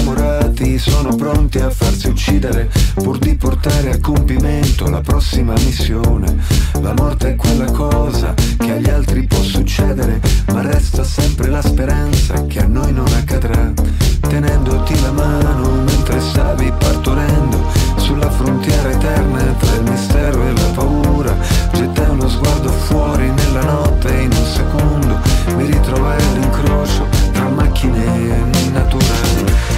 I 0.00 0.17
innamorati 0.58 0.78
sono 0.78 1.14
pronti 1.14 1.58
a 1.58 1.70
farsi 1.70 2.08
uccidere 2.08 2.68
pur 2.94 3.18
di 3.18 3.36
portare 3.36 3.92
a 3.92 4.00
compimento 4.00 4.90
la 4.90 5.00
prossima 5.00 5.52
missione. 5.52 6.36
La 6.80 6.92
morte 6.94 7.30
è 7.30 7.36
quella 7.36 7.70
cosa 7.70 8.34
che 8.34 8.72
agli 8.72 8.88
altri 8.90 9.26
può 9.26 9.40
succedere, 9.42 10.20
ma 10.52 10.62
resta 10.62 11.04
sempre 11.04 11.48
la 11.48 11.62
speranza 11.62 12.44
che 12.46 12.58
a 12.60 12.66
noi 12.66 12.92
non 12.92 13.06
accadrà. 13.06 13.72
Tenendoti 14.20 15.00
la 15.00 15.12
mano 15.12 15.82
mentre 15.84 16.20
stavi 16.20 16.72
partorendo 16.76 17.64
sulla 17.96 18.30
frontiera 18.30 18.90
eterna 18.90 19.42
tra 19.58 19.74
il 19.74 19.90
mistero 19.90 20.42
e 20.42 20.52
la 20.52 20.70
paura, 20.74 21.36
gettai 21.72 22.10
uno 22.10 22.28
sguardo 22.28 22.70
fuori 22.70 23.30
nella 23.30 23.62
notte 23.62 24.08
e 24.08 24.22
in 24.22 24.32
un 24.32 24.44
secondo 24.44 25.20
mi 25.56 25.64
ritrovai 25.66 26.20
all'incrocio 26.22 27.06
tra 27.32 27.48
macchine 27.48 28.46
naturali. 28.72 29.68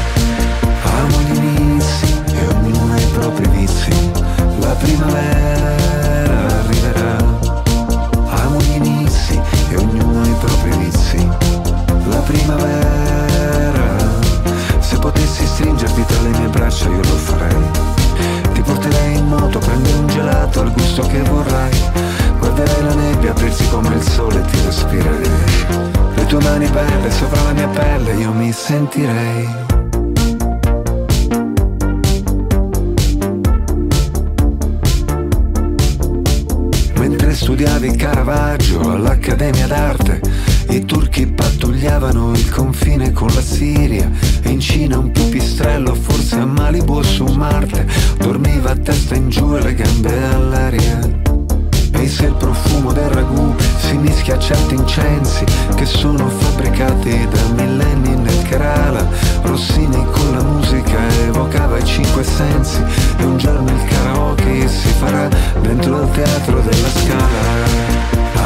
Amo 0.83 1.20
gli 1.20 1.37
inizi 1.37 2.22
e 2.33 2.47
ognuno 2.47 2.93
ha 2.95 2.99
i 2.99 3.07
propri 3.12 3.49
vizi. 3.49 4.11
La 4.61 4.74
primavera 4.74 6.47
arriverà. 6.61 7.16
Amo 8.28 8.59
gli 8.61 8.74
inizi 8.76 9.41
e 9.70 9.76
ognuno 9.76 10.22
ha 10.22 10.26
i 10.26 10.35
propri 10.41 10.70
vizi. 10.78 11.28
La 12.09 12.20
primavera. 12.20 13.99
Se 14.78 14.99
potessi 14.99 15.47
stringerti 15.47 16.05
tra 16.07 16.20
le 16.22 16.28
mie 16.39 16.49
braccia 16.49 16.89
io 16.89 16.97
lo 16.97 17.16
farei. 17.16 17.64
Ti 18.53 18.61
porterei 18.62 19.16
in 19.16 19.26
moto, 19.26 19.59
prendi 19.59 19.93
un 19.93 20.07
gelato 20.09 20.61
al 20.61 20.72
gusto 20.72 21.03
che 21.07 21.20
vorrai. 21.22 21.78
Guarderei 22.39 22.83
la 22.83 22.95
nebbia 22.95 23.31
aprirsi 23.31 23.68
come 23.68 23.95
il 23.95 24.03
sole 24.03 24.41
e 24.41 24.45
ti 24.45 24.59
respirerei. 24.64 25.31
Le 26.14 26.26
tue 26.26 26.43
mani 26.43 26.66
belle 26.68 27.11
sopra 27.11 27.43
la 27.43 27.53
mia 27.53 27.68
pelle 27.68 28.14
io 28.14 28.33
mi 28.33 28.53
sentirei. 28.53 29.70
Studiavi 37.61 37.95
Caravaggio 37.95 38.81
all'Accademia 38.91 39.67
d'Arte, 39.67 40.21
i 40.71 40.83
turchi 40.87 41.27
pattugliavano 41.27 42.33
il 42.33 42.49
confine 42.49 43.13
con 43.13 43.29
la 43.35 43.43
Siria. 43.43 44.11
In 44.45 44.61
Cina 44.61 44.97
un 44.97 45.11
pipistrello, 45.11 45.95
forse 45.95 46.37
a 46.37 46.47
Malibu 46.47 46.95
o 46.95 47.03
su 47.03 47.25
Marte, 47.27 47.87
dormiva 48.17 48.71
a 48.71 48.77
testa 48.77 49.15
in 49.15 49.29
giù 49.29 49.55
e 49.57 49.61
le 49.61 49.75
gambe 49.75 50.25
all'aria. 50.25 51.30
E 52.01 52.09
se 52.09 52.24
il 52.24 52.34
profumo 52.34 52.92
del 52.92 53.11
ragù 53.11 53.55
si 53.76 53.94
mischia 53.98 54.36
a 54.36 54.38
certi 54.38 54.74
incensi 54.74 55.44
che 55.74 55.84
sono 55.84 56.30
fabbricati 56.30 57.28
da 57.28 57.62
millenni 57.62 58.16
nel 58.16 58.42
Kerala, 58.44 59.07
Rossini 59.42 60.03
con 60.11 60.30
la 60.34 60.42
musica 60.42 60.98
evocava 61.26 61.76
i 61.76 61.84
cinque 61.84 62.24
sensi 62.24 62.82
e 63.18 63.22
un 63.22 63.36
giorno 63.36 63.70
il 63.70 63.84
karaoke 63.84 64.66
si 64.66 64.88
farà 64.98 65.28
dentro 65.61 65.98
al 65.98 66.11
teatro 66.12 66.61
della 66.61 66.88
scala. 66.88 67.68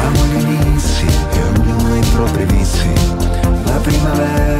Amo 0.03 0.25
gli 0.25 0.53
inizi 0.53 1.05
e 1.05 1.43
ognuno 1.57 1.93
ha 1.93 1.97
i 1.97 2.05
propri 2.11 2.43
vizi, 2.43 2.93
la 3.63 3.79
primavera 3.81 4.54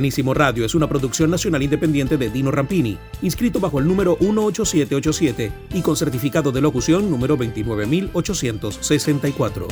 Italianissimo 0.00 0.32
Radio 0.32 0.64
es 0.64 0.74
una 0.74 0.88
producción 0.88 1.30
nacional 1.30 1.62
independiente 1.62 2.16
de 2.16 2.30
Dino 2.30 2.50
Rampini, 2.50 2.96
inscrito 3.20 3.60
bajo 3.60 3.80
el 3.80 3.86
número 3.86 4.16
18787 4.18 5.52
y 5.74 5.82
con 5.82 5.94
certificado 5.94 6.52
de 6.52 6.62
locución 6.62 7.10
número 7.10 7.36
29864. 7.36 9.68